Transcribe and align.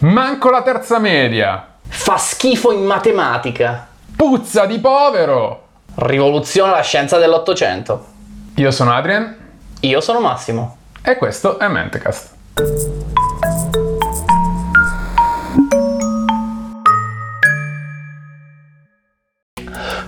Manco 0.00 0.50
la 0.50 0.62
terza 0.62 0.98
media. 1.00 1.66
Fa 1.88 2.16
schifo 2.18 2.70
in 2.72 2.84
matematica. 2.84 3.88
Puzza 4.14 4.64
di 4.64 4.78
povero. 4.78 5.66
Rivoluziona 5.96 6.70
la 6.70 6.82
scienza 6.82 7.18
dell'Ottocento. 7.18 8.06
Io 8.54 8.70
sono 8.70 8.92
Adrian 8.92 9.36
Io 9.80 10.00
sono 10.00 10.20
Massimo. 10.20 10.76
e 11.02 11.16
questo 11.16 11.58
è 11.58 11.66
Mentecast. 11.66 12.36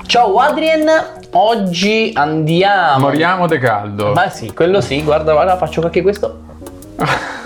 Ciao 0.06 0.38
Adrien, 0.38 0.88
oggi 1.32 2.10
andiamo. 2.14 2.98
Moriamo 2.98 3.46
de 3.46 3.58
caldo. 3.58 4.12
Ma 4.12 4.28
sì, 4.28 4.52
quello 4.52 4.80
sì, 4.80 5.02
guarda, 5.02 5.32
guarda, 5.32 5.56
faccio 5.56 5.80
anche 5.82 6.02
questo. 6.02 6.40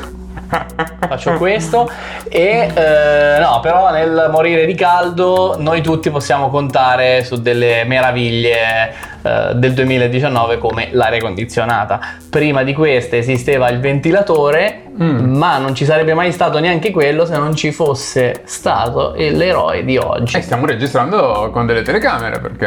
Faccio 1.09 1.34
questo 1.34 1.91
e 2.29 2.70
eh, 2.75 3.39
no, 3.41 3.61
però 3.61 3.91
nel 3.91 4.28
morire 4.30 4.66
di 4.66 4.74
caldo 4.74 5.56
noi 5.59 5.83
tutti 5.83 6.11
possiamo 6.11 6.48
contare 6.48 7.24
su 7.24 7.41
delle 7.41 7.84
meraviglie 7.84 8.95
eh, 9.23 9.52
del 9.55 9.75
2019 9.75 10.59
come 10.59 10.88
l'aria 10.92 11.20
condizionata. 11.20 11.98
Prima 12.30 12.62
di 12.62 12.73
queste 12.73 13.19
esisteva 13.19 13.69
il 13.69 13.80
ventilatore, 13.80 14.83
Mm. 15.03 15.37
ma 15.37 15.59
non 15.59 15.75
ci 15.75 15.84
sarebbe 15.84 16.15
mai 16.15 16.30
stato 16.30 16.61
neanche 16.61 16.93
quello 16.93 17.27
se 17.27 17.37
non 17.37 17.57
ci 17.57 17.73
fosse 17.73 18.43
stato 18.45 19.12
l'eroe 19.17 19.84
di 19.84 19.97
oggi. 19.97 20.37
E 20.37 20.41
stiamo 20.43 20.67
registrando 20.67 21.51
con 21.53 21.67
delle 21.67 21.83
telecamere 21.83 22.39
perché 22.39 22.67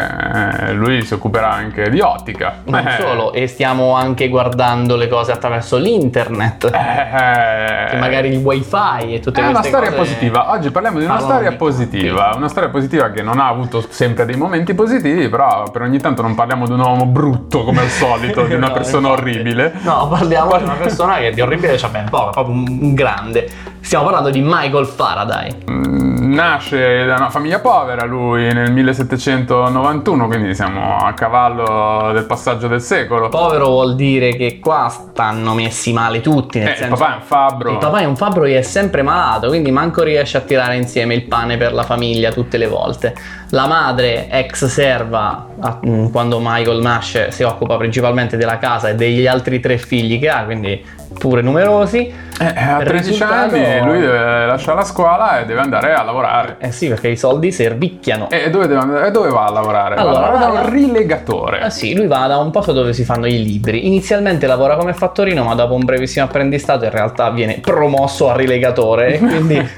eh, 0.67 0.73
lui 0.73 1.03
si 1.03 1.13
occuperà 1.13 1.51
anche 1.53 1.89
di 1.89 2.01
ottica. 2.01 2.61
Non 2.65 2.85
Eh, 2.85 2.97
solo, 2.99 3.31
e 3.31 3.47
stiamo 3.47 3.95
anche 3.95 4.27
guardando 4.27 4.95
le 4.97 5.07
cose 5.07 5.31
attraverso 5.31 5.77
l'internet. 5.77 6.65
eh, 6.65 7.87
Che 7.91 7.97
magari 7.97 8.29
il 8.29 8.37
wifi 8.43 9.13
e 9.13 9.19
tutte 9.21 9.39
È 9.39 9.43
una 9.43 9.51
queste 9.59 9.69
storia 9.69 9.89
cose 9.91 10.01
positiva. 10.01 10.51
Oggi 10.51 10.69
parliamo 10.71 10.99
di 10.99 11.05
una 11.05 11.13
parlano 11.13 11.33
storia 11.33 11.49
di- 11.51 11.55
positiva. 11.57 12.33
Una 12.35 12.47
storia 12.49 12.69
positiva 12.69 13.09
che 13.11 13.21
non 13.21 13.39
ha 13.39 13.47
avuto 13.47 13.83
sempre 13.87 14.25
dei 14.25 14.35
momenti 14.35 14.73
positivi, 14.73 15.29
però 15.29 15.69
per 15.71 15.81
ogni 15.83 15.99
tanto 15.99 16.21
non 16.21 16.35
parliamo 16.35 16.65
di 16.65 16.73
un 16.73 16.79
uomo 16.79 17.05
brutto 17.05 17.63
come 17.63 17.81
al 17.81 17.87
solito, 17.89 18.43
di 18.47 18.53
una 18.53 18.67
No, 18.67 18.73
persona 18.73 19.07
infatti. 19.09 19.29
orribile. 19.29 19.73
No, 19.83 20.07
parliamo 20.09 20.57
di 20.57 20.63
una 20.63 20.73
persona 20.73 21.17
che 21.17 21.31
di 21.31 21.39
orribile 21.41 21.75
c'ha 21.77 21.87
ben 21.87 22.03
poco, 22.09 22.15
proprio 22.25 22.53
un, 22.55 22.79
un 22.81 22.93
grande. 22.93 23.49
Stiamo 23.87 24.03
parlando 24.03 24.29
di 24.31 24.41
Michael 24.43 24.85
Faraday. 24.85 25.49
Mm, 25.71 26.33
Nasce 26.33 27.05
da 27.05 27.15
una 27.15 27.29
famiglia 27.29 27.59
povera 27.59 28.03
lui 28.05 28.51
nel 28.53 28.69
1791, 28.73 30.27
quindi 30.27 30.53
siamo 30.53 30.97
a 30.97 31.13
cavallo 31.13 32.11
del 32.11 32.25
passaggio 32.25 32.67
del 32.67 32.81
secolo. 32.81 33.29
Povero 33.29 33.67
vuol 33.67 33.95
dire 33.95 34.35
che 34.35 34.59
qua 34.59 34.89
stanno 34.89 35.53
messi 35.53 35.93
male 35.93 36.19
tutti, 36.19 36.59
nel 36.59 36.67
Eh, 36.67 36.71
il 36.71 36.77
senso 36.77 36.95
papà 36.97 37.13
è 37.13 37.15
un 37.15 37.21
fabbro. 37.21 37.71
il 37.71 37.77
papà 37.77 37.99
è 37.99 38.03
un 38.05 38.15
fabbro 38.17 38.43
e 38.43 38.57
è 38.57 38.61
sempre 38.61 39.03
malato, 39.03 39.47
quindi 39.47 39.71
manco 39.71 40.03
riesce 40.03 40.35
a 40.35 40.41
tirare 40.41 40.75
insieme 40.75 41.13
il 41.15 41.23
pane 41.23 41.55
per 41.55 41.71
la 41.73 41.83
famiglia 41.83 42.31
tutte 42.33 42.57
le 42.57 42.67
volte. 42.67 43.15
La 43.51 43.67
madre, 43.67 44.27
ex 44.29 44.65
serva, 44.65 45.47
a- 45.61 45.79
mm, 45.87 46.07
quando 46.07 46.39
Michael 46.41 46.81
nasce, 46.81 47.31
si 47.31 47.43
occupa 47.43 47.77
principalmente 47.77 48.35
della 48.35 48.57
casa 48.57 48.89
e 48.89 48.95
degli 48.95 49.25
altri 49.27 49.61
tre 49.61 49.77
figli 49.77 50.19
che 50.19 50.29
ha, 50.29 50.43
quindi 50.43 50.83
pure 51.17 51.41
numerosi. 51.41 52.25
Eh, 52.39 52.45
a 52.45 52.77
Il 52.79 52.85
13 52.85 53.09
risultato- 53.11 53.55
anni 53.55 53.76
lui 53.81 53.99
deve 53.99 54.45
lasciare 54.45 54.77
la 54.77 54.83
scuola 54.83 55.39
e 55.39 55.45
deve 55.45 55.59
andare 55.61 55.93
a 55.93 56.03
lavorare. 56.03 56.55
Eh 56.59 56.71
sì, 56.71 56.87
perché 56.87 57.07
i 57.09 57.17
soldi 57.17 57.51
servicchiano. 57.51 58.29
E 58.29 58.49
dove, 58.49 58.67
deve 58.67 58.79
andare- 58.79 59.07
e 59.07 59.11
dove 59.11 59.29
va 59.29 59.45
a 59.45 59.51
lavorare? 59.51 59.95
va 59.95 60.01
a 60.01 60.03
Allora, 60.05 60.19
lavorare 60.31 60.39
da 60.45 60.51
va- 60.61 60.67
un 60.67 60.69
rilegatore. 60.73 61.59
Ah 61.61 61.69
sì, 61.69 61.95
lui 61.95 62.07
va 62.07 62.27
da 62.27 62.37
un 62.37 62.51
posto 62.51 62.71
dove 62.73 62.93
si 62.93 63.03
fanno 63.03 63.25
i 63.27 63.43
libri. 63.43 63.85
Inizialmente 63.87 64.47
lavora 64.47 64.75
come 64.75 64.93
fattorino, 64.93 65.43
ma 65.43 65.55
dopo 65.55 65.73
un 65.73 65.85
brevissimo 65.85 66.25
apprendistato 66.25 66.85
in 66.85 66.91
realtà 66.91 67.29
viene 67.29 67.59
promosso 67.61 68.29
a 68.29 68.35
rilegatore 68.35 69.17
quindi 69.17 69.55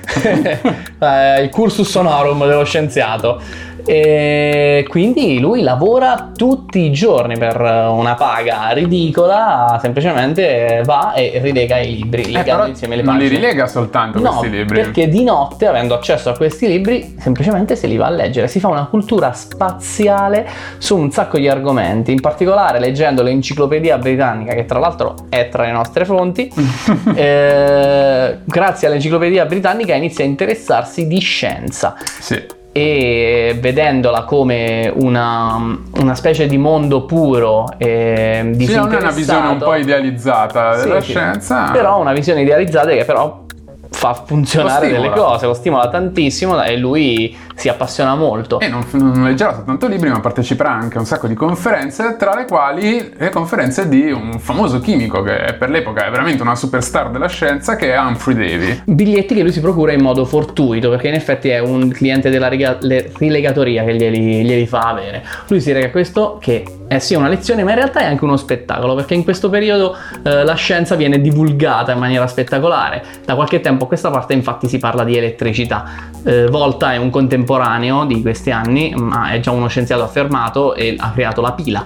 eh, 1.00 1.42
il 1.44 1.50
cursus 1.50 1.94
honorum 1.96 2.46
dello 2.48 2.64
scienziato. 2.66 3.42
E 3.92 4.86
quindi 4.88 5.40
lui 5.40 5.62
lavora 5.64 6.30
tutti 6.36 6.80
i 6.82 6.92
giorni 6.92 7.40
per 7.40 7.60
una 7.60 8.14
paga 8.14 8.70
ridicola, 8.70 9.80
semplicemente 9.82 10.84
va 10.86 11.14
e 11.14 11.40
rilega 11.42 11.80
i 11.80 11.96
libri, 11.96 12.22
Eh, 12.22 12.28
legando 12.28 12.52
però 12.52 12.68
insieme 12.68 12.96
le 12.98 13.02
non 13.02 13.16
pagine. 13.16 13.30
li 13.32 13.36
rilega 13.36 13.66
soltanto 13.66 14.20
No, 14.20 14.30
questi 14.38 14.50
libri. 14.58 14.80
perché 14.82 15.08
di 15.10 15.24
notte, 15.24 15.66
avendo 15.66 15.96
accesso 15.96 16.30
a 16.30 16.36
questi 16.38 16.68
libri, 16.68 17.16
semplicemente 17.20 17.76
se 17.76 17.88
li 17.88 17.98
va 17.98 18.06
a 18.06 18.10
leggere. 18.12 18.48
Si 18.48 18.60
fa 18.60 18.68
una 18.68 18.86
cultura 18.86 19.34
spaziale 19.34 20.48
su 20.78 20.96
un 20.96 21.10
sacco 21.10 21.40
di 21.40 21.48
argomenti, 21.48 22.12
in 22.12 22.22
particolare 22.22 22.80
leggendo 22.80 23.24
l'enciclopedia 23.24 23.98
britannica, 23.98 24.54
che 24.54 24.66
tra 24.66 24.78
l'altro 24.78 25.16
è 25.30 25.50
tra 25.50 25.64
le 25.64 25.72
nostre 25.72 26.06
fonti. 26.06 26.48
eh, 27.16 28.38
grazie 28.46 28.88
all'enciclopedia 28.88 29.46
britannica 29.46 29.96
inizia 29.96 30.24
a 30.24 30.28
interessarsi 30.28 31.08
di 31.08 31.20
scienza 31.20 31.96
Sì. 32.20 32.58
E 32.82 33.58
vedendola 33.60 34.24
come 34.24 34.90
una, 34.96 35.78
una 36.00 36.16
specie 36.16 36.48
di 36.48 36.58
mondo 36.58 37.04
puro 37.04 37.68
e 37.78 38.54
Sì, 38.58 38.74
non 38.74 38.94
è 38.94 38.98
una 38.98 39.12
visione 39.12 39.48
un 39.50 39.58
po' 39.58 39.76
idealizzata 39.76 40.78
Sì, 40.78 40.88
della 40.88 41.02
sì. 41.02 41.12
scienza. 41.12 41.72
Però 41.72 42.00
una 42.00 42.14
visione 42.14 42.42
idealizzata 42.42 42.90
che 42.92 43.04
però 43.04 43.44
fa 43.92 44.14
funzionare 44.14 44.90
delle 44.90 45.10
cose, 45.10 45.46
lo 45.46 45.54
stimola 45.54 45.90
tantissimo 45.90 46.64
e 46.64 46.78
lui 46.78 47.36
si 47.60 47.70
appassiona 47.70 48.16
molto. 48.16 48.60
E 48.60 48.68
non, 48.70 48.86
non 48.94 49.24
leggerà 49.24 49.54
soltanto 49.54 49.88
libri, 49.88 50.10
ma 50.10 50.20
parteciperà 50.20 50.72
anche 50.72 50.98
a 50.98 51.02
un 51.02 51.06
sacco 51.06 51.28
di 51.28 51.36
conferenze, 51.36 52.16
tra 52.18 52.34
le 52.36 52.46
quali 52.46 53.12
le 53.18 53.30
conferenze 53.30 53.90
di 53.90 54.12
un 54.12 54.40
famoso 54.40 54.80
chimico 54.80 55.22
che 55.22 55.56
per 55.58 55.70
l'epoca 55.70 56.06
è 56.06 56.10
veramente 56.10 56.42
una 56.42 56.56
superstar 56.56 57.12
della 57.12 57.28
scienza, 57.28 57.76
che 57.76 57.94
è 57.94 58.00
Humphrey 58.00 58.36
Davy. 58.36 58.82
Biglietti 58.86 59.36
che 59.36 59.42
lui 59.42 59.52
si 59.52 59.60
procura 59.60 59.92
in 59.92 60.02
modo 60.02 60.26
fortuito 60.26 60.90
perché 60.90 61.10
in 61.10 61.16
effetti 61.16 61.50
è 61.50 61.60
un 61.60 61.90
cliente 61.90 62.30
della 62.30 62.48
le- 62.50 63.12
rilegatoria 63.18 63.84
che 63.84 63.96
glieli, 63.96 64.44
glieli 64.44 64.66
fa 64.66 64.80
avere. 64.80 65.24
Lui 65.48 65.60
si 65.60 65.72
rega 65.72 65.88
a 65.88 65.90
questo 65.90 66.38
che 66.40 66.64
è 66.88 66.98
sì 67.00 67.14
una 67.14 67.28
lezione 67.28 67.64
ma 67.64 67.70
in 67.72 67.76
realtà 67.76 68.00
è 68.00 68.06
anche 68.06 68.24
uno 68.24 68.38
spettacolo 68.38 68.96
perché 68.96 69.14
in 69.14 69.24
questo 69.24 69.50
periodo 69.50 69.96
eh, 70.24 70.44
la 70.44 70.56
scienza 70.56 70.96
viene 70.96 71.22
divulgata 71.22 71.92
in 71.92 72.00
maniera 72.00 72.26
spettacolare. 72.28 73.04
Da 73.26 73.36
qualche 73.36 73.60
tempo 73.60 73.84
a 73.84 73.88
questa 73.88 74.10
parte 74.10 74.34
infatti 74.34 74.68
si 74.68 74.78
parla 74.78 75.04
di 75.04 75.18
elettricità. 75.18 75.86
Eh, 76.24 76.48
Volta 76.48 76.94
è 76.94 76.98
un 76.98 77.10
contemporaneo 77.10 77.48
di 78.06 78.22
questi 78.22 78.52
anni 78.52 78.94
ma 78.96 79.32
è 79.32 79.40
già 79.40 79.52
uno 79.52 79.68
scienziato 79.68 80.04
affermato 80.04 80.76
e 80.76 80.96
ha 80.98 81.12
creato 81.12 81.42
la 81.42 81.54
pila. 81.54 81.86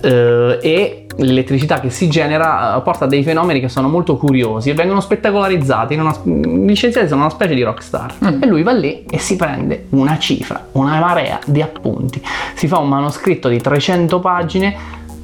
Eh, 0.00 0.58
e 0.62 1.06
l'elettricità 1.16 1.80
che 1.80 1.90
si 1.90 2.08
genera 2.08 2.76
eh, 2.76 2.80
porta 2.80 3.04
a 3.04 3.08
dei 3.08 3.22
fenomeni 3.22 3.60
che 3.60 3.68
sono 3.68 3.88
molto 3.88 4.16
curiosi 4.16 4.70
e 4.70 4.74
vengono 4.74 5.00
spettacolarizzati. 5.00 5.94
una- 5.94 6.16
gli 6.24 6.74
scienziati 6.74 7.08
sono 7.08 7.20
una 7.22 7.30
specie 7.30 7.54
di 7.54 7.62
rockstar. 7.62 8.14
Mm. 8.24 8.42
E 8.42 8.46
lui 8.46 8.62
va 8.62 8.72
lì 8.72 9.04
e 9.10 9.18
si 9.18 9.36
prende 9.36 9.86
una 9.90 10.18
cifra, 10.18 10.68
una 10.72 10.98
marea 10.98 11.38
di 11.44 11.60
appunti. 11.60 12.22
Si 12.54 12.66
fa 12.66 12.78
un 12.78 12.88
manoscritto 12.88 13.48
di 13.48 13.60
300 13.60 14.20
pagine 14.20 14.74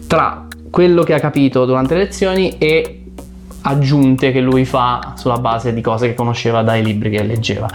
tra 0.07 0.47
quello 0.71 1.03
che 1.03 1.15
ha 1.15 1.21
capito 1.21 1.65
durante 1.65 1.95
le 1.95 2.05
lezioni 2.05 2.59
e 2.59 3.03
aggiunte 3.63 4.33
che 4.33 4.41
lui 4.41 4.65
fa 4.65 5.15
sulla 5.17 5.39
base 5.39 5.75
di 5.75 5.81
cose 5.81 6.09
che 6.09 6.15
conosceva 6.15 6.63
dai 6.63 6.83
libri 6.83 7.11
che 7.11 7.23
leggeva. 7.23 7.69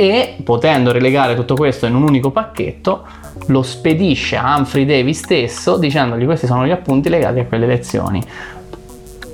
E 0.00 0.36
potendo 0.42 0.92
relegare 0.92 1.34
tutto 1.34 1.52
questo 1.52 1.84
in 1.84 1.94
un 1.94 2.04
unico 2.04 2.30
pacchetto, 2.30 3.04
lo 3.48 3.60
spedisce 3.60 4.34
a 4.34 4.56
Humphrey 4.56 4.86
Davy 4.86 5.12
stesso 5.12 5.76
dicendogli 5.76 6.24
questi 6.24 6.46
sono 6.46 6.66
gli 6.66 6.70
appunti 6.70 7.10
legati 7.10 7.38
a 7.38 7.44
quelle 7.44 7.66
lezioni. 7.66 8.22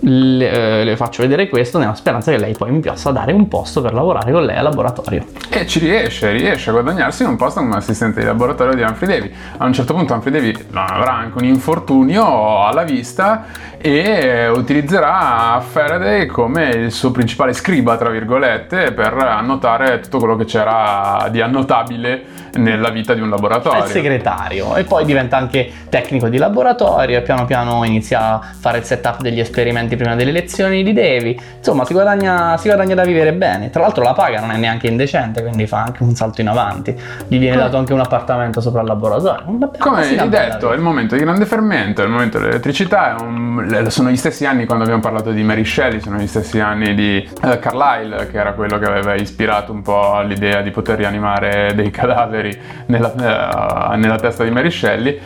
Le, 0.01 0.51
eh, 0.51 0.85
le 0.85 0.97
faccio 0.97 1.23
vedere 1.23 1.49
questo 1.49 1.79
nella 1.79 1.95
speranza 1.95 2.31
che 2.31 2.39
lei 2.39 2.55
poi 2.55 2.71
mi 2.71 2.81
possa 2.81 3.11
dare 3.11 3.33
un 3.33 3.49
posto 3.49 3.81
per 3.81 3.95
lavorare 3.95 4.33
con 4.33 4.45
lei 4.45 4.57
al 4.57 4.65
laboratorio. 4.65 5.25
E 5.49 5.67
ci 5.67 5.79
riesce, 5.79 6.31
riesce 6.33 6.71
a 6.71 6.73
guadagnarsi 6.73 7.23
un 7.23 7.37
posto 7.37 7.61
come 7.61 7.77
assistente 7.77 8.21
di 8.21 8.27
laboratorio 8.27 8.75
di 8.75 8.83
Humphrey 8.83 9.09
Davy. 9.09 9.33
A 9.59 9.65
un 9.65 9.73
certo 9.73 9.95
punto 9.95 10.15
Humphrey 10.15 10.33
Davy 10.33 10.67
avrà 10.73 11.15
anche 11.15 11.39
un 11.39 11.45
infortunio 11.45 12.67
alla 12.67 12.83
vista 12.83 13.47
e 13.79 14.49
utilizzerà 14.49 15.63
Faraday 15.65 16.27
come 16.27 16.71
il 16.71 16.91
suo 16.91 17.13
principale 17.13 17.53
scriba, 17.53 17.97
tra 17.97 18.11
virgolette, 18.11 18.93
per 18.93 19.15
annotare 19.15 20.01
tutto 20.01 20.19
quello 20.19 20.35
che 20.35 20.45
c'era 20.45 21.29
di 21.31 21.41
annotabile 21.41 22.25
nella 22.57 22.91
vita 22.91 23.15
di 23.15 23.21
un 23.21 23.29
laboratorio. 23.29 23.85
il 23.85 23.91
segretario 23.91 24.77
e 24.77 24.85
poi 24.85 25.05
diventa 25.05 25.37
anche 25.37 25.71
tecnico 25.89 26.29
di 26.29 26.39
laboratorio 26.39 27.19
e 27.19 27.23
piano 27.23 27.45
piano 27.45 27.85
inizia 27.85 28.35
a 28.35 28.41
fare 28.59 28.79
il 28.79 28.85
setup 28.85 29.21
degli 29.21 29.41
esperimenti 29.41 29.86
prima 29.95 30.17
delle 30.17 30.33
lezioni 30.33 30.83
di 30.83 30.93
Devi. 30.93 31.39
Insomma, 31.59 31.85
si 31.85 31.93
guadagna, 31.93 32.57
si 32.57 32.67
guadagna 32.67 32.97
da 32.97 33.05
vivere 33.05 33.33
bene. 33.33 33.71
Tra 33.71 33.83
l'altro 33.83 34.03
la 34.03 34.15
paga 34.15 34.41
non 34.41 34.51
è 34.51 34.57
neanche 34.57 34.89
indecente, 34.89 35.43
quindi 35.43 35.69
fa 35.69 35.83
anche 35.85 36.03
un 36.03 36.15
salto 36.17 36.41
in 36.41 36.49
avanti. 36.49 36.99
Gli 37.29 37.39
viene 37.39 37.57
dato 37.57 37.77
anche 37.77 37.93
un 37.93 38.01
appartamento 38.01 38.61
sopra 38.61 38.81
il 38.81 38.89
laboratorio. 38.89 39.45
Be- 39.47 39.71
Come 39.79 40.01
hai 40.19 40.29
detto, 40.29 40.73
è 40.73 40.75
il 40.75 40.81
momento 40.81 41.15
di 41.15 41.21
grande 41.23 41.45
fermento, 41.47 42.01
è 42.03 42.05
il 42.05 42.11
momento 42.11 42.39
dell'elettricità, 42.41 43.17
un- 43.21 43.87
sono 43.91 44.11
gli 44.11 44.17
stessi 44.17 44.45
anni 44.47 44.65
quando 44.65 44.83
abbiamo 44.85 45.03
parlato 45.03 45.31
di 45.31 45.43
Mary 45.43 45.65
Shelley, 45.65 46.01
sono 46.01 46.17
gli 46.17 46.27
stessi 46.27 46.59
anni 46.59 46.95
di 46.95 47.29
eh, 47.45 47.59
Carlyle, 47.59 48.27
che 48.31 48.39
era 48.39 48.53
quello 48.55 48.79
che 48.79 48.87
aveva 48.87 49.15
ispirato 49.15 49.73
un 49.73 49.83
po' 49.83 50.15
all'idea 50.15 50.63
di 50.63 50.71
poter 50.71 50.97
rianimare 50.99 51.73
dei 51.75 51.91
cadaveri 51.91 52.57
nella, 52.87 53.93
eh, 53.93 53.97
nella 53.97 54.17
testa 54.17 54.43
di 54.45 54.51
Mary 54.51 54.71
Shelley. 54.71 55.19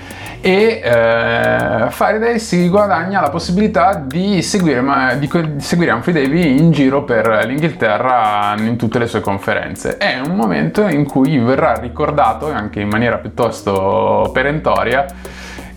E 0.43 0.81
eh, 0.83 1.91
Faraday 1.91 2.39
si 2.39 2.69
guadagna 2.69 3.21
la 3.21 3.29
possibilità 3.29 3.95
di 3.95 4.41
seguire, 4.41 4.81
ma, 4.81 5.15
di, 5.15 5.29
di 5.29 5.61
seguire 5.61 5.93
Humphrey 5.93 6.15
Davy 6.15 6.59
in 6.59 6.71
giro 6.71 7.05
per 7.05 7.45
l'Inghilterra 7.45 8.55
in 8.57 8.77
tutte 8.77 8.99
le 8.99 9.07
sue 9.07 9.21
conferenze. 9.21 9.99
È 9.99 10.19
un 10.19 10.37
momento 10.37 10.87
in 10.89 11.05
cui 11.05 11.39
verrà 11.39 11.75
ricordato 11.75 12.51
anche 12.51 12.81
in 12.81 12.89
maniera 12.89 13.19
piuttosto 13.19 14.31
perentoria 14.33 15.05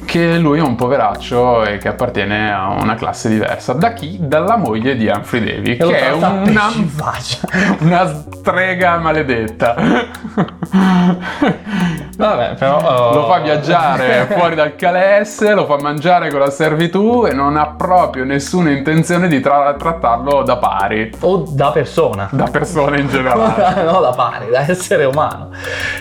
che 0.06 0.38
lui 0.38 0.60
è 0.60 0.62
un 0.62 0.76
poveraccio 0.76 1.66
e 1.66 1.78
che 1.78 1.88
appartiene 1.88 2.54
a 2.54 2.70
una 2.70 2.96
classe 2.96 3.30
diversa. 3.30 3.74
Da 3.74 3.94
chi? 3.94 4.18
Dalla 4.20 4.58
moglie 4.58 4.96
di 4.96 5.08
Humphrey 5.08 5.44
Davy, 5.44 5.78
che 5.78 6.00
è 6.00 6.12
una, 6.12 6.42
una 7.80 8.24
strega 8.32 8.98
maledetta. 8.98 9.76
Vabbè, 12.16 12.56
però... 12.56 12.78
Oh. 12.78 13.14
Lo 13.14 13.28
fa 13.28 13.40
viaggiare 13.40 14.28
fuori 14.30 14.56
dal 14.56 14.76
Calais, 14.76 15.54
lo 15.54 15.66
fa 15.66 15.78
mangiare 15.80 16.30
con 16.30 16.40
la 16.40 16.50
servitù 16.50 17.26
e 17.26 17.34
non 17.34 17.58
ha 17.58 17.74
proprio 17.76 18.24
nessuna 18.24 18.72
intenzione 18.72 19.28
di 19.28 19.40
tra- 19.40 19.74
trattarlo 19.74 20.44
da 20.44 20.58
pari. 20.58 21.12
O 21.22 21.46
da 21.50 21.72
persona. 21.72 22.28
Da 22.32 22.46
persona 22.46 22.98
in 22.98 23.08
generale. 23.08 23.84
no, 23.84 24.00
da 24.00 24.12
pari, 24.12 24.50
da 24.50 24.70
essere 24.70 25.06
umano. 25.06 25.50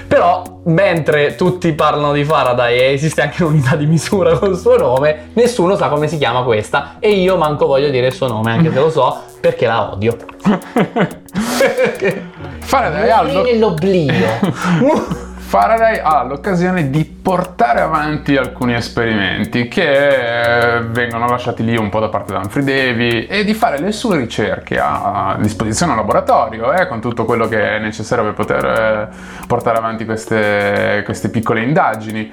Però, 0.07 0.61
mentre 0.65 1.35
tutti 1.35 1.73
parlano 1.73 2.13
di 2.13 2.25
Faraday 2.25 2.79
e 2.79 2.93
esiste 2.93 3.23
anche 3.23 3.45
un'unità 3.45 3.77
di 3.77 3.87
misura 3.87 4.37
con 4.39 4.51
il 4.51 4.59
suo 4.59 4.77
nome, 4.77 5.31
nessuno 5.35 5.77
sa 5.77 5.89
come 5.89 6.09
si 6.09 6.19
chiama 6.19 6.43
questa. 6.43 6.97
E 6.99 7.11
io 7.11 7.37
manco 7.37 7.67
voglio 7.67 7.91
dire 7.91 8.09
il 8.09 8.13
suo 8.13 8.29
nome, 8.29 8.53
anche 8.53 8.73
se 8.73 8.79
lo 8.79 8.91
so, 8.91 9.21
perché 9.41 9.67
la 9.67 9.93
odio. 9.93 10.17
Faraday 12.61 13.11
ha 13.11 13.23
nell'oblio. 13.23 15.21
Faraday 15.53 16.01
ha 16.03 16.23
l'occasione 16.23 16.89
di 16.89 17.05
portare 17.05 17.83
avanti 17.83 18.39
alcuni 18.39 18.73
esperimenti 18.73 19.69
che 19.69 20.77
eh, 20.77 20.81
vengono 20.81 21.29
lasciati 21.29 21.63
lì 21.63 21.77
un 21.77 21.91
po' 21.91 22.01
da 22.01 22.09
parte 22.09 22.33
da 22.33 22.39
Humphrey 22.39 22.65
Davy 22.65 23.27
e 23.27 23.45
di 23.45 23.53
fare 23.53 23.79
le 23.79 23.93
sue 23.93 24.17
ricerche 24.17 24.79
a 24.81 25.37
disposizione 25.39 25.93
al 25.93 25.99
laboratorio 25.99 26.73
eh, 26.73 26.89
con 26.89 27.03
tutto 27.03 27.27
quello 27.27 27.49
che 27.49 27.77
è 27.77 27.79
necessario 27.81 28.25
per 28.25 28.33
poter 28.33 28.65
eh, 28.65 29.09
portare 29.47 29.77
avanti 29.77 30.07
queste, 30.07 31.03
queste 31.05 31.29
piccole 31.29 31.61
indagini 31.61 32.33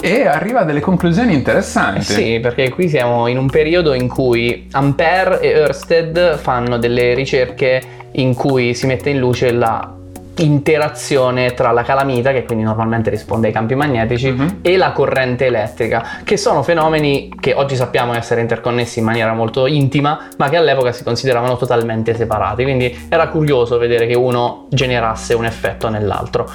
e 0.00 0.26
arriva 0.26 0.62
a 0.62 0.64
delle 0.64 0.80
conclusioni 0.80 1.34
interessanti. 1.34 2.02
sì, 2.02 2.40
perché 2.40 2.70
qui 2.70 2.88
siamo 2.88 3.28
in 3.28 3.38
un 3.38 3.48
periodo 3.48 3.94
in 3.94 4.08
cui 4.08 4.66
Ampere 4.72 5.38
e 5.42 5.60
Ørsted 5.60 6.36
fanno 6.38 6.76
delle 6.76 7.14
ricerche 7.14 7.80
in 8.10 8.34
cui 8.34 8.74
si 8.74 8.88
mette 8.88 9.10
in 9.10 9.20
luce 9.20 9.52
la 9.52 9.92
interazione 10.38 11.54
tra 11.54 11.70
la 11.70 11.82
calamita, 11.82 12.32
che 12.32 12.44
quindi 12.44 12.64
normalmente 12.64 13.10
risponde 13.10 13.48
ai 13.48 13.52
campi 13.52 13.74
magnetici, 13.74 14.30
mm-hmm. 14.30 14.48
e 14.62 14.76
la 14.76 14.92
corrente 14.92 15.46
elettrica, 15.46 16.04
che 16.24 16.36
sono 16.36 16.62
fenomeni 16.62 17.32
che 17.38 17.54
oggi 17.54 17.76
sappiamo 17.76 18.14
essere 18.14 18.40
interconnessi 18.40 18.98
in 18.98 19.04
maniera 19.04 19.32
molto 19.32 19.66
intima, 19.66 20.28
ma 20.36 20.48
che 20.48 20.56
all'epoca 20.56 20.92
si 20.92 21.04
consideravano 21.04 21.56
totalmente 21.56 22.14
separati. 22.14 22.62
Quindi 22.62 23.06
era 23.08 23.28
curioso 23.28 23.78
vedere 23.78 24.06
che 24.06 24.14
uno 24.14 24.66
generasse 24.70 25.34
un 25.34 25.44
effetto 25.44 25.88
nell'altro. 25.88 26.50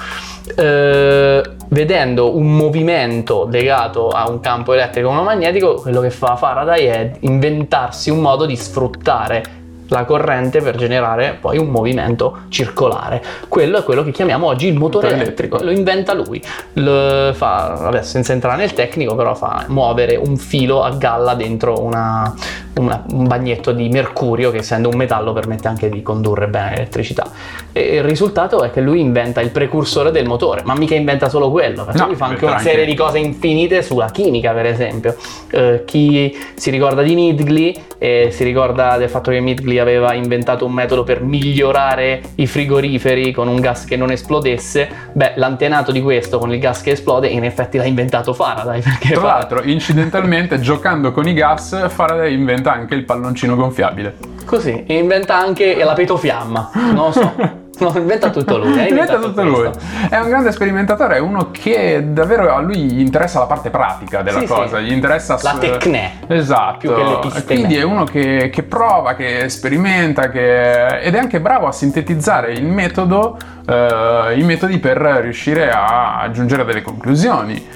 Eh, 0.56 1.42
vedendo 1.68 2.36
un 2.36 2.54
movimento 2.54 3.48
legato 3.50 4.08
a 4.08 4.28
un 4.28 4.40
campo 4.40 4.74
elettrico 4.74 5.08
o 5.08 5.22
magnetico, 5.22 5.74
quello 5.74 6.00
che 6.00 6.10
fa 6.10 6.36
Faraday 6.36 6.84
è 6.84 7.10
inventarsi 7.20 8.10
un 8.10 8.20
modo 8.20 8.44
di 8.44 8.56
sfruttare 8.56 9.62
la 9.94 10.04
corrente 10.04 10.60
per 10.60 10.76
generare 10.76 11.38
poi 11.40 11.56
un 11.58 11.68
movimento 11.68 12.40
circolare. 12.48 13.22
Quello 13.48 13.78
è 13.78 13.84
quello 13.84 14.02
che 14.02 14.10
chiamiamo 14.10 14.46
oggi 14.46 14.66
il 14.66 14.76
motore 14.76 15.10
elettrico. 15.10 15.62
Lo 15.62 15.70
inventa 15.70 16.12
lui. 16.12 16.42
Lo 16.74 17.32
fa, 17.32 17.76
vabbè, 17.80 18.02
senza 18.02 18.32
entrare 18.32 18.56
nel 18.56 18.72
tecnico, 18.72 19.14
però 19.14 19.34
fa 19.34 19.64
muovere 19.68 20.16
un 20.16 20.36
filo 20.36 20.82
a 20.82 20.90
galla 20.90 21.34
dentro 21.34 21.80
una, 21.80 22.34
una, 22.76 23.04
un 23.10 23.26
bagnetto 23.26 23.72
di 23.72 23.88
mercurio 23.88 24.50
che 24.50 24.58
essendo 24.58 24.88
un 24.88 24.96
metallo 24.96 25.32
permette 25.32 25.68
anche 25.68 25.88
di 25.88 26.02
condurre 26.02 26.48
bene 26.48 26.70
l'elettricità. 26.70 27.30
E 27.72 27.96
il 27.96 28.02
risultato 28.02 28.62
è 28.62 28.70
che 28.70 28.80
lui 28.80 29.00
inventa 29.00 29.40
il 29.40 29.50
precursore 29.50 30.10
del 30.10 30.26
motore, 30.26 30.62
ma 30.64 30.74
mica 30.74 30.94
inventa 30.94 31.28
solo 31.28 31.50
quello, 31.50 31.84
perché 31.84 32.00
no, 32.00 32.06
lui 32.06 32.16
fa 32.16 32.26
anche 32.26 32.44
una 32.44 32.56
anche... 32.56 32.70
serie 32.70 32.84
di 32.84 32.94
cose 32.94 33.18
infinite 33.18 33.82
sulla 33.82 34.10
chimica, 34.10 34.52
per 34.52 34.66
esempio. 34.66 35.16
Eh, 35.50 35.82
chi 35.84 36.36
si 36.54 36.70
ricorda 36.70 37.02
di 37.02 37.14
Midgley 37.14 37.74
e 37.98 38.28
si 38.30 38.44
ricorda 38.44 38.96
del 38.96 39.08
fatto 39.08 39.30
che 39.30 39.40
Midgley 39.40 39.78
aveva 39.78 40.14
inventato 40.14 40.66
un 40.66 40.72
metodo 40.72 41.04
per 41.04 41.22
migliorare 41.22 42.20
i 42.36 42.46
frigoriferi 42.46 43.32
con 43.32 43.48
un 43.48 43.60
gas 43.60 43.84
che 43.84 43.96
non 43.96 44.10
esplodesse, 44.10 44.88
beh, 45.12 45.32
l'antenato 45.36 45.92
di 45.92 46.00
questo 46.00 46.38
con 46.38 46.52
il 46.52 46.58
gas 46.58 46.82
che 46.82 46.92
esplode 46.92 47.28
in 47.28 47.44
effetti 47.44 47.78
l'ha 47.78 47.84
inventato 47.84 48.32
Faraday. 48.34 48.82
Tra 49.00 49.22
l'altro, 49.22 49.62
incidentalmente, 49.62 50.60
giocando 50.60 51.12
con 51.12 51.26
i 51.28 51.34
gas, 51.34 51.88
Faraday 51.88 52.34
inventa 52.34 52.63
anche 52.72 52.94
il 52.94 53.04
palloncino 53.04 53.54
gonfiabile. 53.54 54.16
Così, 54.44 54.84
inventa 54.88 55.36
anche 55.36 55.82
la 55.82 55.94
petofiamma, 55.94 56.70
non 56.74 56.94
lo 56.94 57.12
so. 57.12 57.62
No, 57.76 57.92
inventa 57.96 58.30
tutto 58.30 58.56
lui. 58.58 58.78
Eh, 58.78 58.88
inventa 58.88 59.18
tutto 59.18 59.42
lui. 59.42 59.68
È 60.08 60.16
un 60.18 60.28
grande 60.28 60.52
sperimentatore, 60.52 61.16
è 61.16 61.18
uno 61.18 61.50
che 61.50 62.04
davvero 62.12 62.54
a 62.54 62.60
lui 62.60 62.76
gli 62.76 63.00
interessa 63.00 63.40
la 63.40 63.46
parte 63.46 63.70
pratica 63.70 64.22
della 64.22 64.40
sì, 64.40 64.46
cosa, 64.46 64.78
sì. 64.78 64.84
gli 64.84 64.92
interessa 64.92 65.38
la 65.42 65.56
tecne. 65.58 66.20
Esatto. 66.28 66.78
Più 66.78 66.94
che 66.94 67.02
l'episteme. 67.02 67.44
Quindi 67.44 67.76
è 67.76 67.82
uno 67.82 68.04
che, 68.04 68.48
che 68.52 68.62
prova, 68.62 69.14
che 69.14 69.48
sperimenta, 69.48 70.28
che... 70.28 71.00
ed 71.00 71.14
è 71.14 71.18
anche 71.18 71.40
bravo 71.40 71.66
a 71.66 71.72
sintetizzare 71.72 72.52
il 72.52 72.64
metodo, 72.64 73.36
eh, 73.66 74.34
i 74.36 74.42
metodi 74.42 74.78
per 74.78 74.98
riuscire 74.98 75.70
a 75.72 76.28
giungere 76.32 76.62
a 76.62 76.64
delle 76.64 76.82
conclusioni. 76.82 77.66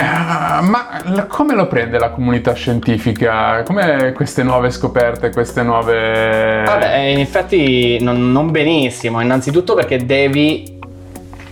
Uh, 0.00 0.64
ma 0.64 1.26
come 1.26 1.54
lo 1.54 1.66
prende 1.66 1.98
la 1.98 2.10
comunità 2.10 2.52
scientifica? 2.52 3.62
Come 3.64 4.12
queste 4.14 4.44
nuove 4.44 4.70
scoperte, 4.70 5.30
queste 5.30 5.62
nuove... 5.62 6.62
Vabbè, 6.64 6.96
in 6.96 7.18
effetti 7.18 8.00
non, 8.00 8.30
non 8.30 8.50
benissimo, 8.50 9.20
innanzitutto 9.20 9.74
perché 9.74 10.04
devi 10.04 10.76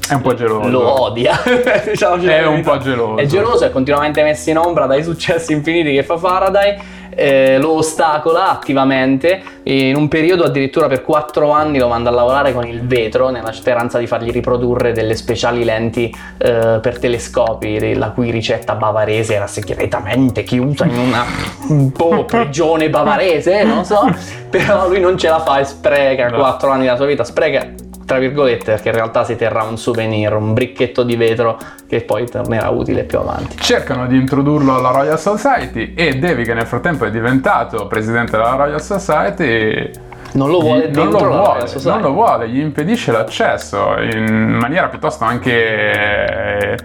è 0.08 0.14
un 0.14 0.20
po' 0.20 0.34
geloso. 0.34 0.68
Lo 0.68 1.02
odia. 1.02 1.36
diciamo, 1.84 2.22
è 2.22 2.46
un 2.46 2.62
po' 2.62 2.78
geloso. 2.78 3.16
È 3.16 3.26
geloso, 3.26 3.64
è 3.64 3.70
continuamente 3.70 4.22
messo 4.22 4.50
in 4.50 4.58
ombra 4.58 4.86
dai 4.86 5.02
successi 5.02 5.52
infiniti 5.52 5.92
che 5.92 6.04
fa 6.04 6.16
Faraday 6.16 6.76
eh, 7.16 7.58
lo 7.58 7.72
ostacola 7.72 8.50
attivamente. 8.50 9.42
In 9.64 9.96
un 9.96 10.06
periodo 10.06 10.44
addirittura 10.44 10.86
per 10.86 11.02
quattro 11.02 11.50
anni 11.50 11.78
lo 11.78 11.88
manda 11.88 12.10
a 12.10 12.12
lavorare 12.12 12.52
con 12.52 12.64
il 12.66 12.86
vetro 12.86 13.30
nella 13.30 13.52
speranza 13.52 13.98
di 13.98 14.06
fargli 14.06 14.30
riprodurre 14.30 14.92
delle 14.92 15.16
speciali 15.16 15.64
lenti 15.64 16.14
eh, 16.38 16.78
per 16.80 16.98
telescopi 17.00 17.94
la 17.94 18.10
cui 18.10 18.30
ricetta 18.30 18.74
bavarese 18.74 19.34
era 19.34 19.48
segretamente 19.48 20.44
chiusa 20.44 20.84
in 20.84 20.98
una 20.98 21.24
un 21.68 21.90
po' 21.90 22.24
prigione 22.24 22.88
bavarese 22.90 23.64
non 23.64 23.84
so. 23.84 24.08
Però 24.48 24.86
lui 24.86 25.00
non 25.00 25.18
ce 25.18 25.28
la 25.28 25.40
fa 25.40 25.58
e 25.58 25.64
spreca 25.64 26.30
quattro 26.30 26.70
anni 26.70 26.84
della 26.84 26.96
sua 26.96 27.06
vita 27.06 27.24
spreca 27.24 27.84
tra 28.06 28.18
virgolette, 28.18 28.72
perché 28.72 28.88
in 28.88 28.94
realtà 28.94 29.24
si 29.24 29.36
terrà 29.36 29.64
un 29.64 29.76
souvenir, 29.76 30.32
un 30.32 30.54
bricchetto 30.54 31.02
di 31.02 31.16
vetro 31.16 31.58
che 31.86 32.00
poi 32.02 32.26
tornerà 32.26 32.70
utile 32.70 33.02
più 33.02 33.18
avanti. 33.18 33.58
Cercano 33.58 34.06
di 34.06 34.16
introdurlo 34.16 34.76
alla 34.76 34.90
Royal 34.90 35.18
Society 35.18 35.92
e 35.94 36.14
Davy, 36.14 36.44
che 36.44 36.54
nel 36.54 36.66
frattempo 36.66 37.04
è 37.04 37.10
diventato 37.10 37.86
presidente 37.88 38.30
della 38.32 38.54
Royal 38.54 38.80
Society, 38.80 39.90
non 40.36 40.50
lo 40.50 40.60
vuole, 40.60 40.88
non 40.88 41.10
lo 41.10 41.18
vuole, 41.18 41.66
non 41.82 42.00
lo 42.00 42.12
vuole, 42.12 42.48
gli 42.48 42.60
impedisce 42.60 43.10
l'accesso 43.10 43.98
in 44.00 44.58
maniera 44.60 44.88
piuttosto 44.88 45.24
anche 45.24 46.74
eh, 46.74 46.76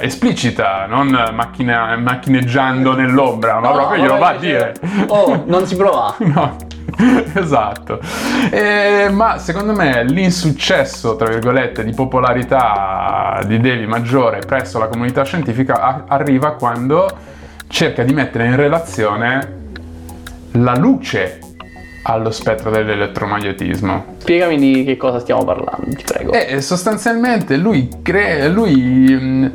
esplicita, 0.00 0.86
non 0.86 1.30
macchina, 1.32 1.96
macchineggiando 1.96 2.94
nell'ombra, 2.94 3.58
ma 3.58 3.68
no, 3.68 3.74
proprio 3.74 4.02
glielo 4.02 4.18
va 4.18 4.28
a 4.28 4.36
dire. 4.36 4.74
Oh, 5.08 5.42
non 5.46 5.66
si 5.66 5.76
prova. 5.76 6.14
no. 6.18 6.70
esatto. 7.34 8.00
E, 8.50 9.08
ma 9.10 9.38
secondo 9.38 9.72
me 9.72 10.04
l'insuccesso, 10.04 11.16
tra 11.16 11.28
virgolette, 11.28 11.84
di 11.84 11.92
popolarità 11.92 13.40
di 13.46 13.58
Devi 13.58 13.86
maggiore 13.86 14.40
presso 14.40 14.78
la 14.78 14.88
comunità 14.88 15.24
scientifica 15.24 15.80
a- 15.80 16.04
arriva 16.08 16.52
quando 16.52 17.08
cerca 17.68 18.02
di 18.02 18.12
mettere 18.12 18.46
in 18.46 18.56
relazione 18.56 19.60
la 20.52 20.76
luce 20.76 21.38
allo 22.02 22.30
spettro 22.30 22.70
dell'elettromagnetismo. 22.70 24.16
Spiegami 24.18 24.58
di 24.58 24.84
che 24.84 24.96
cosa 24.96 25.20
stiamo 25.20 25.44
parlando, 25.44 25.94
ti 25.94 26.04
prego. 26.04 26.32
E 26.32 26.60
sostanzialmente 26.60 27.56
lui 27.56 27.88
crea, 28.02 28.48
lui 28.48 28.74
mh, 28.74 29.52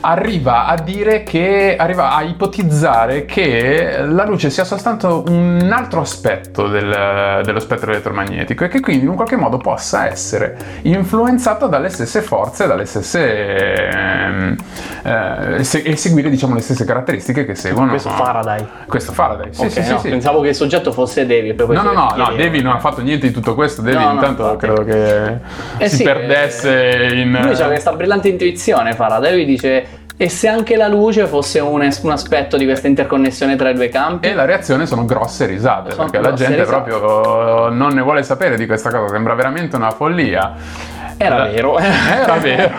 arriva 0.00 0.66
a 0.66 0.76
dire 0.76 1.22
che, 1.22 1.76
arriva 1.78 2.14
a 2.14 2.22
ipotizzare 2.22 3.24
che 3.24 3.98
la 4.02 4.24
luce 4.24 4.50
sia 4.50 4.64
soltanto 4.64 5.24
un 5.28 5.70
altro 5.72 6.00
aspetto 6.00 6.68
del, 6.68 7.40
dello 7.44 7.60
spettro 7.60 7.90
elettromagnetico 7.90 8.64
e 8.64 8.68
che 8.68 8.80
quindi 8.80 9.04
in 9.04 9.10
un 9.10 9.16
qualche 9.16 9.36
modo 9.36 9.58
possa 9.58 10.06
essere 10.08 10.56
influenzato 10.82 11.66
dalle 11.66 11.88
stesse 11.88 12.22
forze, 12.22 12.66
dalle 12.66 12.84
stesse 12.84 13.88
ehm, 13.88 14.56
eh, 15.02 15.56
e 15.58 15.96
seguire 15.96 16.30
diciamo 16.30 16.54
le 16.54 16.60
stesse 16.60 16.84
caratteristiche 16.84 17.44
che 17.44 17.54
seguono. 17.54 17.90
Questo 17.90 18.10
Faraday. 18.10 18.66
Questo 18.86 19.12
Faraday. 19.12 19.52
Sì, 19.52 19.66
okay, 19.66 19.82
sì, 19.84 19.90
no, 19.90 19.98
sì, 19.98 20.08
Pensavo 20.08 20.40
che 20.40 20.48
il 20.48 20.54
soggetto 20.54 20.92
fosse 20.92 21.26
Davy. 21.26 21.54
No, 21.54 21.82
no, 21.82 21.92
no, 21.92 22.12
no, 22.14 22.32
Davy 22.36 22.62
non 22.62 22.74
ha 22.74 22.78
fatto 22.78 23.00
niente 23.02 23.26
di 23.26 23.32
tutto 23.32 23.54
questo. 23.54 23.82
Davy 23.82 24.04
no, 24.04 24.12
intanto 24.12 24.46
no, 24.46 24.56
credo 24.56 24.84
che 24.84 25.38
eh 25.78 25.88
si 25.88 25.96
sì, 25.96 26.02
perdesse 26.02 26.90
eh, 26.92 27.20
in. 27.20 27.38
Lui 27.42 27.60
ha 27.60 27.66
questa 27.66 27.92
brillante 27.92 28.28
intuizione, 28.28 28.94
Faraday. 28.94 29.32
Lui 29.32 29.44
dice 29.44 29.86
E 30.20 30.28
se 30.28 30.48
anche 30.48 30.74
la 30.74 30.88
luce 30.88 31.26
fosse 31.28 31.60
un, 31.60 31.80
es- 31.82 32.00
un 32.02 32.10
aspetto 32.10 32.56
di 32.56 32.64
questa 32.64 32.88
interconnessione 32.88 33.54
tra 33.54 33.68
i 33.70 33.74
due 33.74 33.88
campi? 33.88 34.26
E 34.26 34.34
la 34.34 34.44
reazione 34.44 34.84
sono 34.84 35.04
grosse 35.04 35.46
risate, 35.46 35.92
Sono 35.92 36.10
perché 36.10 36.28
la 36.28 36.34
gente 36.34 36.56
risate. 36.64 36.70
proprio 36.90 37.68
non 37.68 37.92
ne 37.94 38.02
vuole 38.02 38.24
sapere 38.24 38.56
di 38.56 38.66
questa 38.66 38.90
cosa, 38.90 39.12
sembra 39.12 39.34
veramente 39.34 39.76
una 39.76 39.92
follia. 39.92 40.54
Era 41.16 41.48
Eh, 41.48 41.52
vero. 41.52 41.78
Era 41.78 42.34
vero. 42.42 42.70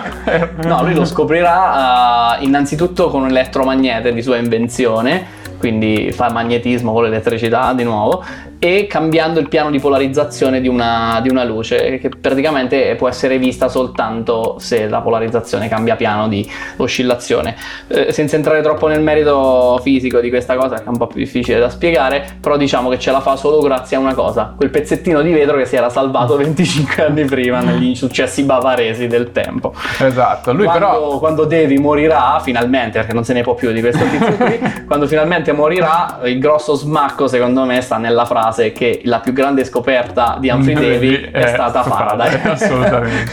No, 0.65 0.83
lui 0.83 0.93
lo 0.93 1.05
scoprirà 1.05 2.37
eh, 2.39 2.43
innanzitutto 2.43 3.09
con 3.09 3.21
un 3.21 3.29
elettromagnete 3.29 4.11
di 4.11 4.21
sua 4.21 4.35
invenzione, 4.35 5.25
quindi 5.57 6.11
fa 6.11 6.29
magnetismo 6.31 6.91
con 6.91 7.03
l'elettricità 7.03 7.71
di 7.73 7.83
nuovo, 7.83 8.21
e 8.59 8.87
cambiando 8.87 9.39
il 9.39 9.47
piano 9.47 9.71
di 9.71 9.79
polarizzazione 9.79 10.59
di 10.59 10.67
una, 10.67 11.19
di 11.23 11.29
una 11.29 11.45
luce, 11.45 11.97
che 11.97 12.09
praticamente 12.09 12.95
può 12.95 13.07
essere 13.07 13.37
vista 13.37 13.69
soltanto 13.69 14.57
se 14.59 14.87
la 14.89 14.99
polarizzazione 14.99 15.69
cambia 15.69 15.95
piano 15.95 16.27
di 16.27 16.47
oscillazione. 16.75 17.55
Eh, 17.87 18.11
senza 18.11 18.35
entrare 18.35 18.61
troppo 18.61 18.87
nel 18.87 19.01
merito 19.01 19.79
fisico 19.81 20.19
di 20.19 20.29
questa 20.29 20.55
cosa, 20.55 20.75
che 20.75 20.83
è 20.83 20.89
un 20.89 20.97
po' 20.97 21.07
più 21.07 21.19
difficile 21.19 21.57
da 21.57 21.69
spiegare, 21.69 22.37
però 22.41 22.57
diciamo 22.57 22.89
che 22.89 22.99
ce 22.99 23.11
la 23.11 23.21
fa 23.21 23.37
solo 23.37 23.61
grazie 23.61 23.95
a 23.95 24.01
una 24.01 24.13
cosa, 24.13 24.53
quel 24.55 24.69
pezzettino 24.69 25.21
di 25.21 25.31
vetro 25.31 25.55
che 25.55 25.65
si 25.65 25.77
era 25.77 25.89
salvato 25.89 26.35
25 26.37 27.05
anni 27.05 27.23
prima 27.23 27.61
negli 27.61 27.95
successi 27.95 28.43
bavaresi 28.43 29.07
del 29.07 29.31
tempo 29.31 29.73
Esatto, 29.99 30.53
lui 30.53 30.65
quando, 30.65 30.85
però... 30.85 31.19
quando 31.19 31.45
Devi 31.45 31.77
morirà 31.77 32.39
finalmente, 32.43 32.99
perché 32.99 33.13
non 33.13 33.23
se 33.23 33.33
ne 33.33 33.41
può 33.41 33.53
più 33.53 33.71
di 33.71 33.79
questo 33.79 34.03
tizio 34.03 34.35
qui, 34.35 34.59
quando 34.85 35.07
finalmente 35.07 35.53
morirà, 35.53 36.19
il 36.25 36.39
grosso 36.39 36.75
smacco 36.75 37.27
secondo 37.27 37.63
me 37.63 37.79
sta 37.79 37.97
nella 37.97 38.25
frase 38.25 38.48
che 38.73 39.01
la 39.05 39.19
più 39.19 39.33
grande 39.33 39.63
scoperta 39.63 40.37
di 40.39 40.49
Humphrey 40.49 40.73
Davy 40.73 41.29
è 41.31 41.47
stata 41.47 41.83
Faraday. 41.83 42.41
Assolutamente. 42.49 43.31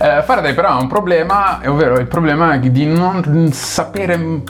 Eh, 0.00 0.22
Faraday 0.22 0.54
però 0.54 0.68
ha 0.68 0.80
un 0.80 0.88
problema, 0.88 1.60
ovvero 1.66 1.98
il 1.98 2.06
problema 2.06 2.56
di 2.56 2.86
non 2.86 3.50
sapere 3.52 4.42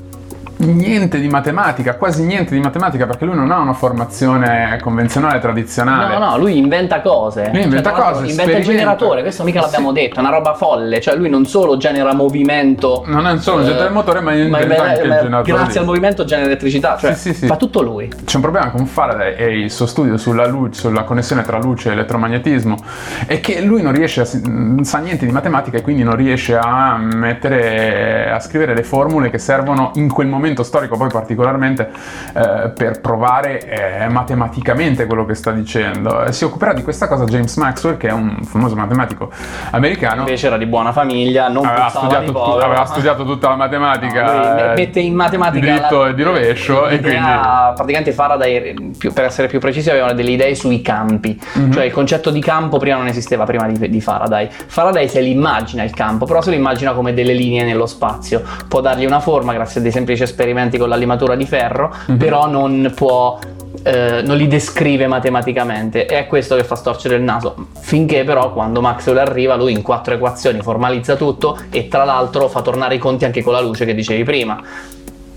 niente 0.59 1.19
di 1.21 1.29
matematica, 1.29 1.97
quasi 1.97 2.25
niente 2.25 2.55
di 2.55 2.61
matematica, 2.61 3.07
perché 3.07 3.25
lui 3.25 3.35
non 3.35 3.51
ha 3.51 3.59
una 3.59 3.73
formazione 3.73 4.79
convenzionale 4.83 5.39
tradizionale. 5.39 6.15
No, 6.19 6.31
no, 6.31 6.39
lui 6.39 6.57
inventa 6.59 7.01
cose. 7.01 7.51
Lui 7.53 7.63
inventa 7.63 7.91
l'altro 7.91 8.13
cose, 8.21 8.31
Inventa 8.31 8.57
il 8.59 8.65
generatore, 8.65 9.23
questo 9.23 9.43
mica 9.45 9.61
l'abbiamo 9.61 9.89
Sì. 9.89 9.95
detto, 10.01 10.17
è 10.17 10.21
una 10.21 10.31
roba 10.31 10.55
folle. 10.55 11.01
Cioè, 11.01 11.17
lui 11.17 11.29
non 11.29 11.47
solo 11.47 11.77
genera 11.77 12.15
movimento. 12.15 13.05
Non 13.07 13.27
è 13.27 13.37
solo 13.39 13.61
eh, 13.61 13.65
generatore 13.65 13.91
motore, 13.93 14.21
ma 14.21 14.31
ma 14.31 14.37
inventa 14.37 14.63
inventa- 14.63 14.83
anche 14.85 15.03
il 15.03 15.13
generatore. 15.23 15.53
Grazie 15.53 15.81
al 15.81 15.87
movimento 15.87 16.25
genera 16.25 16.47
elettricità. 16.49 16.97
Cioè, 16.97 17.15
Sì, 17.15 17.33
sì, 17.33 17.35
sì. 17.41 17.47
fa 17.47 17.57
tutto 17.57 17.83
lui. 17.83 18.11
C'è 18.25 18.37
un 18.37 18.43
problema 18.43 18.71
con 18.71 18.87
Faraday 18.87 19.35
e 19.37 19.59
il 19.61 19.71
suo 19.71 19.87
studio 19.87 20.17
sulla 20.17 20.47
luce, 20.47 20.81
sulla 20.81 21.03
connessione 21.05 21.43
tra 21.43 21.59
luce 21.59 21.91
e 21.91 21.93
elettromagnetismo, 21.93 22.77
è 23.27 23.41
che 23.41 23.61
lui 23.61 23.83
non 23.83 23.93
riesce 23.93 24.21
a, 24.23 24.27
non 24.45 24.85
sa 24.85 24.99
niente 24.99 25.27
di 25.27 25.33
matematica 25.33 25.77
e 25.79 25.83
quindi 25.83 26.03
non 26.03 26.17
riesce 26.17 26.57
a 26.57 26.97
mettere, 26.99 28.31
a 28.31 28.41
scrivere 28.41 28.75
le 28.75 28.83
formule 28.83 29.31
che 29.31 29.39
servono 29.39 29.91
in 29.95 30.09
quel 30.11 30.27
momento 30.27 30.45
storico, 30.63 30.97
poi 30.97 31.09
particolarmente 31.09 31.91
eh, 32.35 32.71
per 32.75 33.01
provare 33.01 33.61
eh, 34.05 34.09
matematicamente 34.09 35.07
quello 35.07 35.25
che 35.25 35.35
sta 35.35 35.51
dicendo. 35.53 36.25
Eh, 36.25 36.33
Si 36.33 36.45
occuperà 36.45 36.73
di 36.73 36.83
questa 36.83 37.09
cosa 37.09 37.25
James 37.25 37.57
Maxwell, 37.57 37.97
che 37.97 38.09
è 38.09 38.13
un 38.13 38.39
famoso 38.45 38.75
matematico 38.77 39.31
americano. 39.71 40.21
Invece 40.21 40.47
era 40.47 40.57
di 40.57 40.67
buona 40.67 40.93
famiglia, 40.93 41.49
non 41.49 41.65
Aveva 41.67 41.89
studiato, 41.89 42.21
di 42.21 42.27
tu- 42.27 42.33
povero. 42.33 42.67
aveva 42.67 42.85
studiato 42.85 43.25
tutta 43.25 43.49
la 43.49 43.57
matematica, 43.57 44.25
No, 44.69 44.73
mette 44.75 45.01
in 45.01 45.15
matematica 45.15 45.65
di 45.65 45.71
diritto 45.73 46.03
la- 46.03 46.09
e 46.11 46.15
di 46.15 46.23
rovescio 46.23 46.87
e 46.89 47.01
quindi 47.01 47.19
praticamente 47.75 48.13
Faraday 48.13 48.75
per 49.13 49.25
essere 49.25 49.49
più 49.49 49.59
precisi 49.61 49.91
aveva 49.91 50.13
delle 50.13 50.31
idee 50.31 50.55
sui 50.55 50.83
campi 50.83 51.39
Mhm. 51.55 51.73
cioè 51.73 51.85
il 51.85 51.93
concetto 51.93 52.31
di 52.31 52.41
campo 52.41 52.79
prima 52.79 52.97
non 52.97 53.07
esisteva 53.07 53.45
prima 53.45 53.67
di, 53.67 53.89
di 53.89 54.01
Faraday 54.01 54.49
Faraday 54.51 55.09
se 55.09 55.21
l'immagina 55.21 55.83
il 55.83 55.93
campo 55.95 56.27
però 56.27 56.41
se 56.41 56.51
lo 56.51 56.57
immagina 56.57 56.93
come 56.93 57.15
delle 57.15 57.33
linee 57.33 57.65
nello 57.65 57.87
spazio 57.87 58.43
può 58.69 58.81
dargli 58.81 59.05
una 59.07 59.21
forma 59.21 59.53
grazie 59.53 59.81
a 59.81 59.83
dei 59.83 59.93
semplici 59.93 60.23
esperimenti 60.23 60.36
con 60.79 60.89
la 60.89 60.97
limatura 60.97 61.35
di 61.35 61.47
ferro 61.47 61.93
Mhm. 62.07 62.17
però 62.17 62.49
non 62.49 62.93
può 62.95 63.39
eh, 63.83 64.21
non 64.25 64.37
li 64.37 64.49
descrive 64.49 65.07
matematicamente. 65.07 66.07
E 66.07 66.19
è 66.21 66.27
questo 66.27 66.57
che 66.57 66.65
fa 66.65 66.75
storcere 66.75 67.15
il 67.17 67.23
naso. 67.23 67.55
Finché 67.79 68.25
però 68.25 68.53
quando 68.53 68.81
Maxwell 68.81 69.19
arriva 69.19 69.55
lui 69.55 69.73
in 69.73 69.83
quattro 69.83 70.15
equazioni 70.15 70.61
formalizza 70.61 71.15
tutto 71.15 71.57
e 71.71 71.87
tra 71.87 72.05
l'altro 72.05 72.49
fa 72.49 72.63
tornare 72.63 72.97
i 72.97 72.99
conti 72.99 73.25
anche 73.27 73.43
con 73.43 73.53
la 73.53 73.61
luce 73.61 73.85
che 73.85 73.95
dicevi 73.95 74.25
prima 74.25 74.61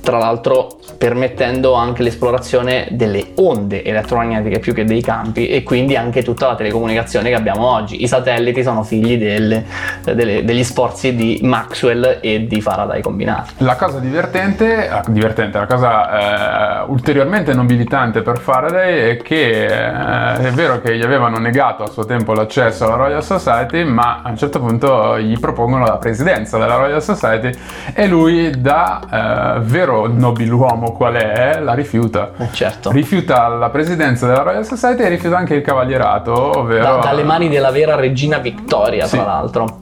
tra 0.01 0.17
l'altro 0.17 0.77
permettendo 0.97 1.73
anche 1.73 2.03
l'esplorazione 2.03 2.87
delle 2.91 3.31
onde 3.35 3.83
elettromagnetiche 3.83 4.59
più 4.59 4.73
che 4.73 4.83
dei 4.83 5.01
campi 5.01 5.47
e 5.47 5.63
quindi 5.63 5.95
anche 5.95 6.23
tutta 6.23 6.47
la 6.47 6.55
telecomunicazione 6.55 7.29
che 7.29 7.35
abbiamo 7.35 7.65
oggi. 7.65 8.03
I 8.03 8.07
satelliti 8.07 8.63
sono 8.63 8.83
figli 8.83 9.17
delle- 9.17 9.65
delle- 10.03 10.43
degli 10.43 10.63
sforzi 10.63 11.15
di 11.15 11.39
Maxwell 11.43 12.19
e 12.21 12.47
di 12.47 12.61
Faraday 12.61 13.01
combinati. 13.01 13.53
La 13.57 13.75
cosa 13.75 13.99
divertente, 13.99 14.89
ah, 14.89 15.03
divertente, 15.07 15.57
la 15.57 15.65
cosa 15.65 16.81
eh, 16.81 16.85
ulteriormente 16.87 17.53
nobilitante 17.53 18.21
per 18.21 18.39
Faraday 18.39 19.11
è 19.11 19.17
che 19.17 19.65
eh, 19.65 20.47
è 20.47 20.51
vero 20.51 20.81
che 20.81 20.97
gli 20.97 21.03
avevano 21.03 21.37
negato 21.37 21.83
a 21.83 21.87
suo 21.87 22.05
tempo 22.05 22.33
l'accesso 22.33 22.85
alla 22.85 22.95
Royal 22.95 23.23
Society, 23.23 23.83
ma 23.83 24.21
a 24.23 24.29
un 24.29 24.37
certo 24.37 24.59
punto 24.59 25.19
gli 25.19 25.37
propongono 25.39 25.85
la 25.85 25.97
presidenza 25.97 26.57
della 26.57 26.75
Royal 26.75 27.01
Society 27.01 27.51
e 27.93 28.07
lui, 28.07 28.51
da 28.59 29.55
eh, 29.57 29.59
vero 29.61 29.88
nobiluomo 30.07 30.91
qual 30.93 31.13
è, 31.15 31.59
la 31.59 31.73
rifiuta. 31.73 32.31
Eh, 32.37 32.47
certo. 32.51 32.91
Rifiuta 32.91 33.47
la 33.47 33.69
presidenza 33.69 34.27
della 34.27 34.41
Royal 34.43 34.65
Society 34.65 35.03
e 35.03 35.09
rifiuta 35.09 35.37
anche 35.37 35.55
il 35.55 35.61
cavalierato, 35.61 36.59
ovvero... 36.59 36.83
Da- 36.83 36.97
dalle 37.03 37.23
mani 37.23 37.49
della 37.49 37.71
vera 37.71 37.95
regina 37.95 38.37
Vittoria, 38.37 39.07
tra 39.07 39.17
Sì. 39.19 39.25
l'altro. 39.25 39.79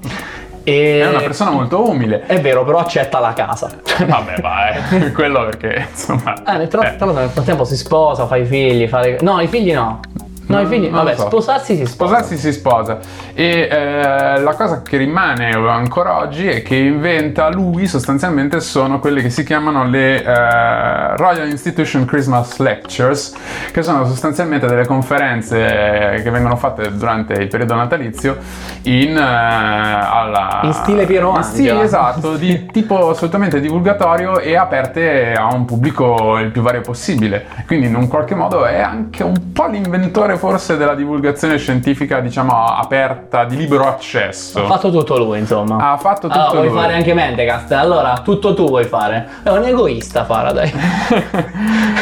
E... 0.64 1.00
È 1.02 1.08
una 1.08 1.20
persona 1.20 1.52
molto 1.52 1.88
umile. 1.90 2.24
È 2.26 2.42
vero, 2.42 2.66
però 2.66 2.80
accetta 2.80 3.20
la 3.20 3.34
casa. 3.34 3.70
Vabbè, 4.06 4.42
vai, 4.42 5.12
quello 5.14 5.46
perché 5.46 5.88
insomma... 5.90 6.34
Eh, 6.34 6.68
tra- 6.68 6.92
eh. 6.92 6.96
tra 6.96 7.06
l'altro 7.06 7.14
nel 7.14 7.30
frattempo 7.30 7.64
si 7.64 7.78
sposa, 7.78 8.26
fa 8.28 8.36
i 8.36 8.46
figli, 8.46 8.88
fa 8.88 9.00
le... 9.00 9.18
No, 9.22 9.40
i 9.40 9.48
figli 9.48 9.74
no. 9.74 10.00
No, 10.48 10.62
i 10.62 10.66
figli... 10.66 10.89
Vabbè, 10.89 11.16
so. 11.16 11.27
sposarsi 11.27 11.75
si 11.75 11.86
sposa. 11.86 12.16
Sposarsi 12.16 12.38
si 12.38 12.54
sposa 12.54 13.00
e 13.34 13.68
eh, 13.70 14.39
la 14.39 14.54
cosa 14.56 14.82
che 14.82 14.98
rimane 14.98 15.51
ancora 15.51 16.18
oggi 16.18 16.48
è 16.48 16.62
che 16.63 16.75
inventa 16.75 17.50
lui 17.50 17.86
sostanzialmente 17.86 18.62
sono 18.62 19.00
quelle 19.00 19.22
che 19.22 19.30
si 19.30 19.44
chiamano 19.44 19.86
le 19.88 20.24
eh, 20.24 21.16
Royal 21.18 21.50
Institution 21.50 22.06
Christmas 22.06 22.58
Lectures 22.60 23.36
che 23.72 23.84
sono 23.84 24.06
sostanzialmente 24.06 24.68
delle 24.68 24.86
conferenze 24.86 26.22
che 26.24 26.30
vengono 26.30 26.56
fatte 26.56 26.96
durante 26.96 27.34
il 27.34 27.48
periodo 27.48 27.75
natalizio 27.75 28.38
in, 28.84 29.18
eh, 29.18 29.22
alla, 29.22 30.62
In 30.63 30.74
stile 30.74 31.06
Piero 31.06 31.32
Angela. 31.32 31.84
esatto 31.84 32.38
di 32.38 32.66
tipo 32.72 33.10
assolutamente 33.10 33.60
divulgatorio 33.60 34.39
e 34.39 34.56
aperte 34.56 35.34
a 35.34 35.54
un 35.54 35.66
pubblico 35.66 36.38
il 36.39 36.51
più 36.51 36.62
vario 36.62 36.82
possibile 36.82 37.46
quindi 37.66 37.88
in 37.88 37.96
un 37.96 38.08
qualche 38.08 38.34
modo 38.34 38.66
è 38.66 38.80
anche 38.80 39.24
un 39.24 39.51
po' 39.51 39.68
l'inventore 39.68 40.37
forse 40.38 40.77
della 40.77 40.96
divulgazione 40.96 41.58
scientifica 41.58 42.20
diciamo 42.20 42.65
aperta 42.65 43.44
di 43.46 43.56
libero 43.58 43.88
accesso 43.88 44.63
Ha 44.63 44.67
fatto 44.67 44.91
tutto 44.91 45.17
lui, 45.17 45.39
insomma. 45.39 45.91
ha 45.91 45.98
fatto 45.98 46.27
tutto 46.27 46.39
Allora, 46.39 46.60
vuoi 46.60 46.67
lui. 46.70 46.77
fare 46.79 46.94
anche 46.94 47.13
Mentecast? 47.13 47.72
Allora, 47.74 48.22
tutto 48.24 48.53
tu 48.53 48.67
vuoi 48.67 48.86
fare. 48.86 49.27
È 49.44 49.50
un 49.50 49.63
egoista, 49.63 50.24
Faraday. 50.25 50.74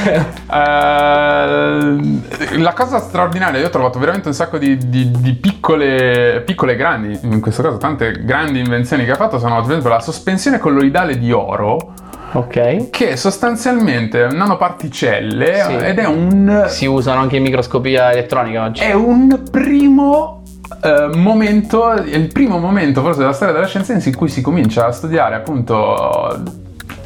Eh, 0.48 2.58
la 2.60 2.74
cosa 2.74 3.00
straordinaria, 3.00 3.60
io 3.60 3.68
ho 3.68 3.70
trovato 3.70 4.00
veramente 4.00 4.28
un 4.28 4.34
sacco 4.34 4.58
di, 4.58 4.78
di- 4.88 5.12
di 5.12 5.34
piccole, 5.34 6.42
piccole 6.46 6.74
e 6.74 6.76
grandi, 6.76 7.20
in 7.24 7.42
questo 7.42 7.62
caso 7.64 7.78
tante 7.78 8.24
grandi 8.24 8.60
invenzioni 8.60 9.06
che 9.06 9.12
ha 9.12 9.16
fatto 9.16 9.40
sono 9.40 9.58
ad 9.58 9.66
esempio 9.66 9.90
la 9.90 10.00
sospensione 10.00 10.60
colloidale 10.60 11.18
di 11.18 11.32
oro, 11.32 11.94
ok. 12.36 12.90
che 12.90 13.18
sostanzialmente 13.18 14.28
nanoparticelle 14.28 15.64
Sì. 15.68 15.74
ed 15.76 16.00
è 16.00 16.06
un, 16.06 16.66
Si 16.68 16.86
usano 16.86 17.22
anche 17.22 17.38
in 17.38 17.44
microscopia 17.44 18.12
elettronica 18.12 18.64
oggi. 18.64 18.82
è 18.84 18.94
un 18.94 19.44
primo 19.52 20.44
eh, 20.84 21.10
momento, 21.16 21.92
il 21.94 22.28
primo 22.32 22.58
momento 22.58 23.02
forse 23.02 23.20
della 23.20 23.34
storia 23.34 23.54
della 23.54 23.68
scienza 23.68 23.94
in 23.94 24.16
cui 24.16 24.30
si 24.30 24.42
comincia 24.42 24.88
a 24.88 24.92
studiare 24.92 25.36
appunto 25.36 26.42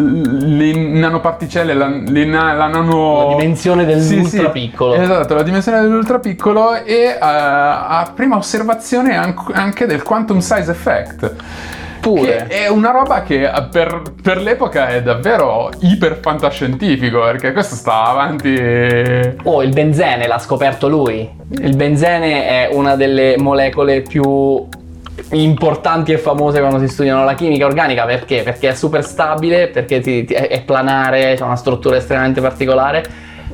le 0.02 0.74
nanoparticelle, 0.74 1.74
la, 1.74 1.88
le 1.88 2.26
na- 2.26 2.54
la 2.54 2.68
nano... 2.68 3.28
La 3.32 3.36
dimensione 3.36 3.84
dell'ultra 3.86 4.30
Sì, 4.30 4.38
sì, 4.38 4.50
piccolo. 4.50 4.94
Esatto, 4.94 5.34
la 5.36 5.44
dimensione 5.44 5.82
dell'ultra 5.82 6.20
piccolo 6.20 6.74
e 6.74 6.94
eh, 6.94 7.18
a 7.20 8.10
prima 8.16 8.38
osservazione 8.38 9.18
anc- 9.18 9.52
anche 9.54 9.86
del 9.86 10.02
quantum 10.04 10.40
size 10.40 10.72
effect. 10.72 11.34
Pure. 12.00 12.46
Che 12.48 12.64
è 12.66 12.68
una 12.70 12.92
roba 12.92 13.24
che 13.24 13.44
eh, 13.44 13.64
per, 13.72 14.02
per 14.22 14.38
l'epoca 14.42 14.88
è 14.90 15.02
davvero 15.02 15.70
iper 15.80 16.20
fantascientifico 16.22 17.22
perché 17.22 17.52
questo 17.52 17.76
sta 17.76 18.06
avanti 18.06 18.58
Oh, 19.44 19.62
il 19.64 19.70
benzene 19.74 20.28
l'ha 20.28 20.40
scoperto 20.40 20.88
lui. 20.88 21.30
Il 21.62 21.76
benzene 21.76 22.46
è 22.48 22.70
una 22.72 22.96
delle 22.96 23.36
molecole 23.38 24.02
più 24.02 24.68
importanti 25.32 26.12
e 26.14 26.18
famose 26.18 26.60
quando 26.60 26.80
si 26.80 26.88
studiano 26.88 27.24
la 27.26 27.34
chimica 27.34 27.66
organica 27.66 28.06
perché? 28.06 28.42
Perché 28.44 28.70
è 28.70 28.74
super 28.74 29.04
stabile, 29.04 29.68
perché 29.68 30.00
ti- 30.00 30.24
ti- 30.24 30.34
è 30.34 30.48
è 30.48 30.62
planare, 30.64 31.36
ha 31.40 31.46
una 31.46 31.56
struttura 31.56 31.98
estremamente 31.98 32.42
particolare 32.42 33.04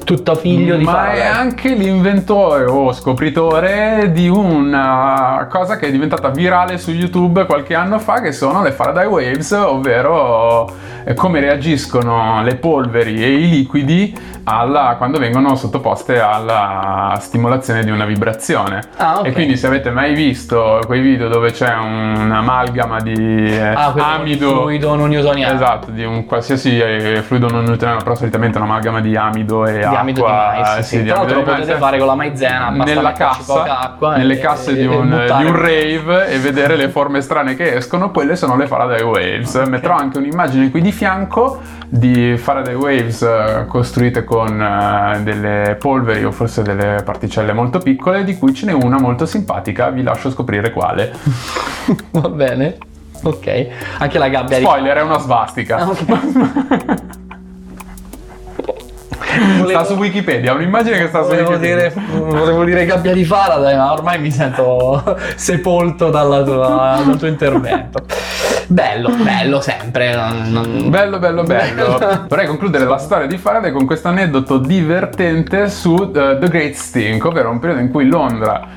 tutto 0.05 0.35
figlio 0.35 0.77
di 0.77 0.85
Ma 0.85 0.91
Faraday. 0.91 1.19
è 1.19 1.25
anche 1.25 1.74
l'inventore 1.74 2.63
o 2.65 2.93
scopritore 2.93 4.12
di 4.13 4.29
una 4.29 5.47
cosa 5.50 5.75
che 5.77 5.88
è 5.88 5.91
diventata 5.91 6.29
virale 6.29 6.77
su 6.77 6.91
YouTube 6.91 7.45
qualche 7.45 7.74
anno 7.74 8.00
fa, 8.00 8.21
che 8.21 8.31
sono 8.31 8.62
le 8.62 8.71
Faraday 8.71 9.07
Waves, 9.07 9.51
ovvero 9.51 10.71
eh, 11.03 11.13
come 11.15 11.39
reagiscono 11.39 12.41
le 12.43 12.55
polveri 12.55 13.21
e 13.21 13.33
i 13.33 13.50
liquidi 13.50 14.15
alla- 14.46 14.96
quando 14.98 15.18
vengono 15.20 15.56
sottoposte 15.56 16.20
alla 16.20 17.18
stimolazione 17.20 17.84
di 17.84 17.92
una 17.92 18.06
vibrazione. 18.06 18.82
Ah, 18.98 19.20
ok. 19.20 19.25
E 19.28 19.32
quindi 19.32 19.58
se 19.58 19.68
avete 19.68 19.90
mai 19.92 20.14
visto 20.14 20.80
quei 20.86 21.02
video 21.02 21.28
dove 21.28 21.52
c'è 21.52 21.74
un'amalgama 21.75 23.02
di 23.02 23.14
eh, 23.14 23.74
Ah, 23.74 23.92
quello 23.92 24.08
amido... 24.08 24.48
di 24.48 24.54
fluido 24.54 24.96
non 24.96 25.10
newtoniano. 25.10 25.54
Esatto, 25.54 25.92
di 25.92 26.04
un 26.04 26.25
qualsiasi 26.25 26.80
eh, 26.80 27.22
fluido 27.24 27.48
non 27.50 27.64
newtoniano, 27.64 28.02
però 28.02 28.16
solitamente 28.16 28.58
un'amalgama 28.58 29.02
di 29.02 29.16
amido 29.16 29.66
e 29.66 29.78
Di 29.80 29.84
acqua. 29.84 30.00
amido 30.00 30.25
di 30.25 30.32
mais, 30.32 30.78
eh, 30.78 30.84
sì. 30.84 31.02
di 31.02 31.08
Tra 31.08 31.18
l'altro 31.18 31.36
lo 31.36 31.42
amido 31.42 31.52
di 31.52 31.62
potete 31.62 31.72
mais. 31.80 31.84
fare 31.84 31.98
con 31.98 32.08
la 32.08 32.16
maizena, 32.16 32.70
nella 32.70 33.12
cassa, 33.14 33.96
nelle 34.16 34.34
e- 34.36 34.40
casse 34.40 34.72
e- 34.72 34.75
di 34.75 34.86
un, 34.86 35.10
buttare. 35.10 35.44
di 35.44 35.50
un 35.50 35.56
rave 35.56 36.28
e 36.30 36.38
vedere 36.40 36.75
le 36.75 36.90
forme 36.90 37.22
strane 37.22 37.56
che 37.56 37.75
escono, 37.75 38.12
quelle 38.12 38.36
sono 38.36 38.56
le 38.56 38.68
Faraday 38.68 39.02
Waves. 39.02 39.56
Metterò 39.68 39.96
anche 39.96 40.18
un'immagine 40.20 40.70
qui 40.70 40.82
di 40.82 40.92
fianco 40.92 41.60
di 41.88 42.36
Faraday 42.38 42.74
Waves 42.74 43.22
eh, 43.22 43.65
costruite 43.68 44.24
con 44.24 44.62
eh, 44.62 45.22
delle 45.24 45.75
polveri 45.80 46.25
o 46.25 46.32
forse 46.32 46.62
delle 46.62 47.01
particelle 47.04 47.54
molto 47.54 47.80
piccole, 47.80 48.24
di 48.24 48.38
cui 48.38 48.54
ce 48.54 48.65
n'è 48.65 48.74
una 48.74 49.00
molto 49.00 49.25
simpatica, 49.25 49.89
vi 49.89 50.04
lascio 50.04 50.30
scoprire 50.30 50.72
quale. 50.72 51.13
Va 52.12 52.30
bene. 52.30 52.77
Ok. 53.24 53.68
Anche 54.00 54.18
la 54.18 54.30
gabbia 54.30 54.58
di 54.58 54.63
Spoiler, 54.63 54.98
è 54.98 55.01
una 55.01 55.20
svastica. 55.20 55.77
Ah, 55.77 55.89
ok. 55.89 56.96
Sta 59.68 59.84
su 59.84 59.94
Wikipedia, 59.96 60.54
un'immagine 60.54 60.98
che 60.98 61.08
sta 61.08 61.24
su 61.24 61.30
Volevo 61.30 61.50
Wikipedia. 61.51 61.89
dire, 61.89 61.94
volevo 62.20 62.63
dire 62.63 62.86
gabbia 62.86 63.12
di 63.12 63.25
Faraday, 63.25 63.75
ma 63.75 63.92
ormai 63.92 64.18
mi 64.20 64.32
sento 64.32 65.18
sepolto 65.36 66.10
dalla 66.10 66.42
tua- 66.42 67.01
dal 67.06 67.18
tuo 67.18 67.27
intervento. 67.27 68.06
Bello, 68.67 69.10
bello 69.10 69.62
sempre. 69.62 70.15
non- 70.15 70.51
non- 70.51 70.89
Bello, 70.89 71.19
bello, 71.19 71.43
bello. 71.43 71.98
Vorrei 72.27 72.48
concludere 72.48 72.86
la 72.86 72.98
storia 72.98 73.27
di 73.27 73.38
Faraday 73.38 73.72
con 73.72 73.86
questo 73.86 74.07
aneddoto 74.07 74.57
divertente 74.57 75.69
su 75.69 76.12
eh, 76.15 76.38
The 76.39 76.48
Great 76.48 76.74
Stink, 76.74 77.24
ovvero 77.25 77.50
un 77.50 77.60
periodo 77.60 77.81
in 77.81 77.91
cui 77.91 78.07
Londra 78.07 78.67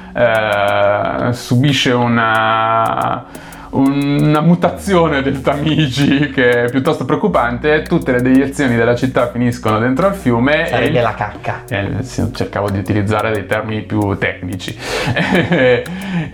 eh, 1.29 1.33
subisce 1.33 1.93
una 1.93 3.25
una 3.71 4.41
mutazione 4.41 5.23
del 5.23 5.41
Tamigi 5.41 6.31
che 6.31 6.65
è 6.65 6.71
piuttosto 6.71 7.05
preoccupante, 7.05 7.83
tutte 7.83 8.13
le 8.13 8.23
deiezioni 8.23 8.77
della 8.77 8.95
città 8.95 9.31
finiscono 9.31 9.79
dentro 9.79 10.07
al 10.07 10.15
fiume 10.15 10.67
e 10.67 10.71
Sarebbe 10.71 11.01
la 11.01 11.15
cacca. 11.15 11.63
eh, 11.69 11.97
cercavo 12.33 12.71
di 12.71 12.79
utilizzare 12.79 13.33
dei 13.33 13.47
termini 13.47 13.83
più 13.83 14.17
tecnici. 14.19 14.77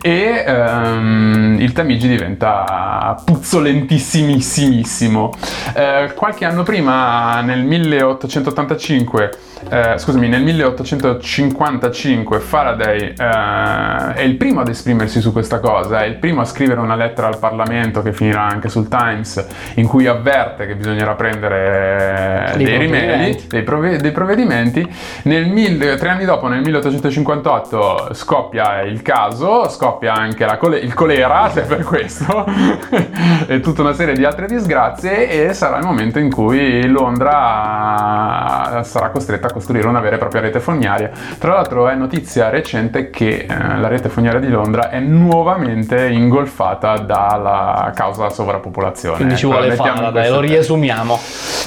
E 0.01 0.45
ehm, 0.47 1.57
il 1.61 1.73
Tamigi 1.73 2.09
diventa 2.09 3.21
puzzolentissimissimo 3.25 5.33
Eh, 5.75 6.13
qualche 6.15 6.45
anno 6.45 6.63
prima 6.63 7.41
nel 7.41 7.63
1885 7.65 9.31
eh, 9.71 9.95
scusami 9.97 10.29
nel 10.29 10.43
1855 10.43 12.39
Faraday 12.39 13.15
eh, 13.17 14.13
è 14.15 14.21
il 14.23 14.37
primo 14.37 14.61
ad 14.61 14.69
esprimersi 14.69 15.21
su 15.21 15.33
questa 15.33 15.59
cosa 15.61 16.03
è 16.03 16.07
il 16.07 16.17
primo 16.17 16.43
a 16.43 16.45
scrivere 16.45 16.81
una 16.81 16.97
lettera 16.97 17.24
al 17.27 17.39
Parlamento 17.39 18.03
che 18.03 18.13
finirà 18.13 18.43
anche 18.43 18.69
sul 18.69 18.89
Times 18.89 19.47
in 19.75 19.87
cui 19.87 20.07
avverte 20.07 20.67
che 20.67 20.77
bisognerà 20.77 21.15
prendere 21.15 22.53
Dei 22.57 22.65
dei 22.65 22.79
rimedi 22.79 23.45
dei, 23.49 23.63
prove- 23.63 23.99
dei 23.99 24.13
provvedimenti. 24.13 24.87
Nel 25.23 25.49
mil- 25.49 25.97
tre 25.99 26.09
anni 26.09 26.25
dopo, 26.25 26.49
nel 26.49 26.61
1858, 26.63 28.09
scoppia 28.13 28.83
il 28.83 29.03
caso, 29.03 29.69
scoppia 29.69 30.15
anche 30.15 30.47
cole- 30.59 30.79
il 30.79 30.95
colera, 30.95 31.51
se 31.51 31.63
per 31.63 31.83
questo, 31.85 32.45
e 33.47 33.61
tutta 33.61 33.83
una 33.83 33.93
serie 33.93 34.15
di 34.15 34.25
altre 34.25 34.47
disgrazie, 34.47 35.49
e 35.49 35.55
sarà 35.55 35.79
il 35.79 35.85
momento 35.85 36.19
in 36.19 36.31
cui 36.31 36.87
Londra 36.87 38.83
sarà 38.83 39.11
costretta 39.11 39.49
a 39.49 39.53
costruire 39.53 39.87
una 39.87 40.01
vera 40.01 40.17
e 40.17 40.19
propria 40.19 40.41
rete 40.43 40.61
fognaria. 40.61 41.11
Tra 41.39 41.55
l'altro 41.55 41.89
è 41.89 41.95
notizia 41.95 42.51
recente 42.51 43.11
che 43.11 43.47
eh, 43.49 43.79
la 43.79 43.89
rete 43.89 44.09
fognaria 44.09 44.41
di 44.41 44.49
Londra 44.49 44.91
è 44.91 45.01
nuovamente 45.01 46.09
ingolfata 46.09 46.99
dalla 47.15 47.93
causa 47.95 48.29
sovrappopolazione. 48.29 49.17
Quindi 49.17 49.37
ci 49.37 49.47
Ecco, 49.47 49.55
vuole 49.55 49.71
in 49.71 49.77
Faraday, 49.77 50.13
questo 50.13 50.35
lo 50.35 50.41
riesumiamo. 50.41 51.21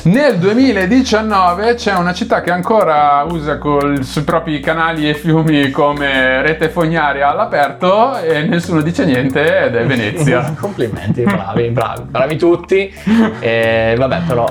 Nel 0.03 0.37
2019 0.37 1.75
c'è 1.75 1.95
una 1.95 2.13
città 2.13 2.41
che 2.41 2.51
ancora 2.51 3.25
usa 3.29 3.57
con 3.57 4.03
sui 4.03 4.23
propri 4.23 4.59
canali 4.59 5.09
e 5.09 5.13
fiumi 5.13 5.71
come 5.71 6.41
rete 6.41 6.69
fognaria 6.69 7.29
all'aperto 7.29 8.17
e 8.17 8.41
nessuno 8.43 8.81
dice 8.81 9.05
niente 9.05 9.65
ed 9.65 9.75
è 9.75 9.85
Venezia. 9.85 10.53
Complimenti, 10.59 11.23
bravi, 11.23 11.69
bravi, 11.69 12.01
bravi 12.03 12.37
tutti. 12.37 12.93
E 13.39 13.95
vabbè, 13.97 14.21
però 14.27 14.45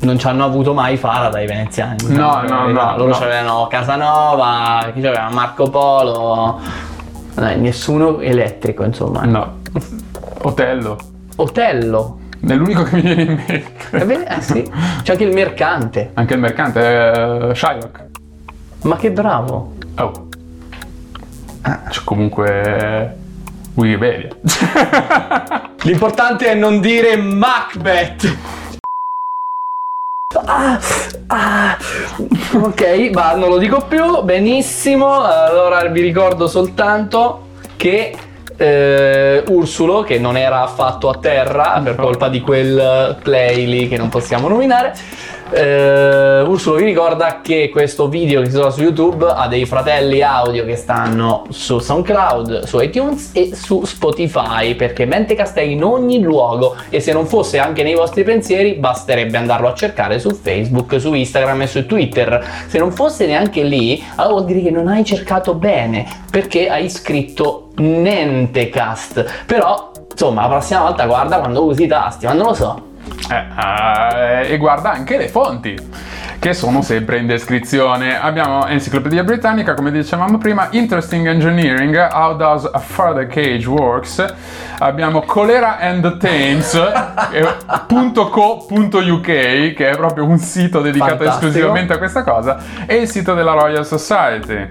non 0.00 0.18
ci 0.18 0.26
hanno 0.26 0.44
avuto 0.44 0.72
mai 0.72 0.96
Faraday 0.96 1.44
i 1.44 1.46
veneziani. 1.46 1.96
No, 2.08 2.42
no, 2.42 2.68
no, 2.68 2.96
Loro 2.96 3.10
no. 3.10 3.18
c'avevano 3.18 3.66
Casanova, 3.68 4.90
chi 4.94 5.00
c'aveva 5.00 5.28
Marco 5.30 5.68
Polo. 5.68 6.60
Dai, 7.34 7.58
nessuno 7.58 8.20
elettrico, 8.20 8.82
insomma. 8.84 9.24
No. 9.24 9.59
Otello. 10.42 10.98
Otello. 11.36 12.18
È 12.40 12.54
l'unico 12.54 12.82
che 12.84 12.96
mi 12.96 13.02
viene 13.02 13.22
in 13.22 13.34
mente. 13.34 13.74
Eh, 13.90 14.04
beh, 14.06 14.24
eh 14.24 14.40
sì, 14.40 14.62
c'è 15.02 15.12
anche 15.12 15.24
il 15.24 15.34
mercante. 15.34 16.12
Anche 16.14 16.34
il 16.34 16.40
mercante, 16.40 16.80
eh, 16.80 17.54
Shylock. 17.54 18.06
Ma 18.82 18.96
che 18.96 19.10
bravo. 19.10 19.74
Oh. 19.98 20.28
C'è 21.90 22.00
comunque 22.04 23.16
Wikipedia. 23.74 24.30
L'importante 25.82 26.46
è 26.46 26.54
non 26.54 26.80
dire 26.80 27.16
Macbeth. 27.16 28.36
Ah, 30.46 30.80
ah. 31.26 31.76
Ok, 32.54 33.10
ma 33.12 33.34
non 33.34 33.50
lo 33.50 33.58
dico 33.58 33.84
più. 33.86 34.22
Benissimo. 34.22 35.20
Allora 35.20 35.84
vi 35.88 36.00
ricordo 36.00 36.48
soltanto 36.48 37.48
che 37.76 38.16
eh, 38.60 39.42
Ursulo, 39.48 40.02
che 40.02 40.18
non 40.18 40.36
era 40.36 40.60
affatto 40.62 41.08
a 41.08 41.16
terra 41.16 41.80
per 41.82 41.94
colpa 41.94 42.28
di 42.28 42.42
quel 42.42 43.16
play 43.22 43.64
lì 43.64 43.88
che 43.88 43.96
non 43.96 44.10
possiamo 44.10 44.48
nominare. 44.48 44.92
eh, 45.52 46.42
Ursulo 46.42 46.76
vi 46.76 46.84
ricorda 46.84 47.40
che 47.42 47.70
questo 47.70 48.08
video 48.08 48.40
che 48.40 48.46
si 48.46 48.52
trova 48.52 48.70
su 48.70 48.82
YouTube 48.82 49.26
ha 49.34 49.48
dei 49.48 49.64
fratelli 49.64 50.20
audio 50.20 50.66
che 50.66 50.76
stanno 50.76 51.46
su 51.48 51.78
SoundCloud, 51.78 52.64
su 52.64 52.78
iTunes 52.80 53.30
e 53.32 53.54
su 53.54 53.84
Spotify 53.86 54.74
perché 54.74 55.06
Mentecast 55.06 55.56
è 55.56 55.62
in 55.62 55.82
ogni 55.82 56.20
luogo 56.20 56.76
e 56.90 57.00
se 57.00 57.12
non 57.12 57.26
fosse 57.26 57.58
anche 57.58 57.82
nei 57.82 57.94
vostri 57.94 58.24
pensieri 58.24 58.74
basterebbe 58.74 59.38
andarlo 59.38 59.68
a 59.68 59.74
cercare 59.74 60.18
su 60.18 60.30
Facebook, 60.30 61.00
su 61.00 61.14
Instagram 61.14 61.62
e 61.62 61.66
su 61.66 61.86
Twitter. 61.86 62.46
Se 62.68 62.78
non 62.78 62.92
fosse 62.92 63.26
neanche 63.26 63.62
lì, 63.62 64.04
allora 64.16 64.34
vuol 64.34 64.44
dire 64.44 64.60
che 64.60 64.70
non 64.70 64.86
hai 64.86 65.02
cercato 65.04 65.54
bene 65.54 66.06
perché 66.30 66.68
hai 66.68 66.90
scritto 66.90 67.69
Nentecast. 67.80 69.44
Però, 69.46 69.90
insomma, 70.10 70.42
la 70.42 70.48
prossima 70.48 70.80
volta 70.80 71.06
guarda 71.06 71.38
quando 71.38 71.64
usi 71.64 71.84
i 71.84 71.86
tasti, 71.86 72.26
ma 72.26 72.32
non 72.32 72.46
lo 72.46 72.54
so. 72.54 72.88
Eh, 73.30 74.44
eh, 74.44 74.52
e 74.52 74.56
guarda 74.56 74.92
anche 74.92 75.16
le 75.16 75.28
fonti 75.28 75.76
che 76.40 76.54
sono 76.54 76.80
sempre 76.80 77.18
in 77.18 77.26
descrizione. 77.26 78.18
Abbiamo 78.18 78.66
Enciclopedia 78.66 79.22
Britannica, 79.22 79.74
come 79.74 79.90
dicevamo 79.90 80.38
prima, 80.38 80.68
Interesting 80.70 81.26
Engineering, 81.26 82.08
How 82.10 82.34
Does 82.34 82.68
a 82.72 82.78
Faraday 82.78 83.26
Cage 83.26 83.68
Works. 83.68 84.34
Abbiamo 84.78 85.20
Cholera 85.20 85.78
and 85.78 86.00
the 86.00 86.16
Thames, 86.16 86.74
eh, 87.32 87.46
.co.uk, 87.86 89.22
che 89.22 89.90
è 89.90 89.96
proprio 89.96 90.24
un 90.24 90.38
sito 90.38 90.80
dedicato 90.80 91.16
Fantastico. 91.16 91.46
esclusivamente 91.46 91.92
a 91.92 91.98
questa 91.98 92.24
cosa, 92.24 92.58
e 92.86 92.96
il 92.96 93.08
sito 93.08 93.34
della 93.34 93.52
Royal 93.52 93.84
Society. 93.84 94.68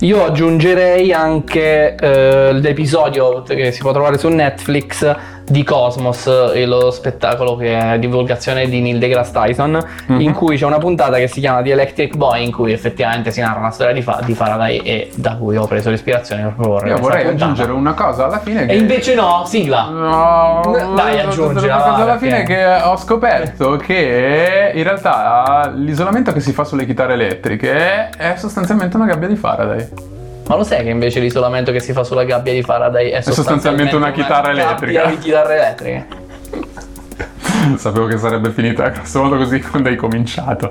Io 0.00 0.24
aggiungerei 0.24 1.12
anche 1.12 1.96
eh, 1.96 2.52
l'episodio 2.52 3.42
che 3.42 3.72
si 3.72 3.80
può 3.80 3.90
trovare 3.90 4.16
su 4.16 4.28
Netflix 4.28 5.16
di 5.50 5.62
Cosmos, 5.64 6.26
eh, 6.54 6.66
lo 6.66 6.90
spettacolo 6.90 7.56
che 7.56 7.94
è 7.94 7.98
divulgazione 7.98 8.68
di 8.68 8.80
Neil 8.80 8.98
deGrasse 8.98 9.32
Tyson, 9.32 9.78
Mhm. 10.06 10.20
in 10.20 10.32
cui 10.32 10.56
c'è 10.56 10.64
una 10.66 10.78
puntata 10.78 11.16
che 11.16 11.26
si 11.28 11.40
chiama 11.40 11.62
The 11.62 11.70
Electric 11.72 12.16
Boy, 12.16 12.44
in 12.44 12.52
cui 12.52 12.72
effettivamente 12.72 13.30
si 13.30 13.40
narra 13.40 13.60
la 13.60 13.70
storia 13.70 13.92
di, 13.92 14.02
Fa- 14.02 14.20
di 14.24 14.34
Faraday 14.34 14.76
e 14.78 15.10
da 15.14 15.36
cui 15.36 15.56
ho 15.56 15.66
preso 15.66 15.90
l'ispirazione 15.90 16.42
per 16.42 16.54
proporre 16.54 16.88
Io 16.90 16.98
vorrei 16.98 17.22
puntata. 17.24 17.44
aggiungere 17.44 17.72
una 17.72 17.94
cosa 17.94 18.24
alla 18.26 18.38
fine 18.40 18.66
che... 18.66 18.72
E 18.72 18.76
invece 18.76 19.14
no, 19.14 19.42
sigla! 19.46 19.88
No, 19.88 20.60
Dai, 20.94 21.20
aggiungila, 21.20 21.74
una 21.76 21.82
cosa 21.84 22.02
alla 22.02 22.18
fine 22.18 22.42
che 22.44 22.64
ho 22.84 22.96
scoperto 22.96 23.76
che 23.76 24.72
in 24.74 24.82
realtà 24.82 25.72
l'isolamento 25.74 26.32
che 26.32 26.40
si 26.40 26.52
fa 26.52 26.64
sulle 26.64 26.84
chitarre 26.86 27.14
elettriche 27.14 28.10
è 28.10 28.34
sostanzialmente 28.36 28.96
una 28.96 29.06
gabbia 29.06 29.28
di 29.28 29.36
Faraday. 29.36 29.88
Ma 30.48 30.56
lo 30.56 30.64
sai 30.64 30.82
che 30.82 30.88
invece 30.88 31.20
l'isolamento 31.20 31.72
che 31.72 31.80
si 31.80 31.92
fa 31.92 32.02
sulla 32.04 32.24
gabbia 32.24 32.54
di 32.54 32.62
Faraday 32.62 33.10
è, 33.10 33.20
sostanzialmente 33.20 33.94
una 33.94 34.12
chitarra 34.12 34.50
elettrica. 34.50 35.06
di 35.06 35.18
chitarre 35.18 35.54
elettriche. 35.56 36.06
Sapevo 37.76 38.06
che 38.06 38.16
sarebbe 38.16 38.50
finita 38.50 38.88
grosso 38.88 39.22
modo 39.22 39.36
così 39.36 39.60
quando 39.60 39.90
hai 39.90 39.96
cominciato. 39.96 40.70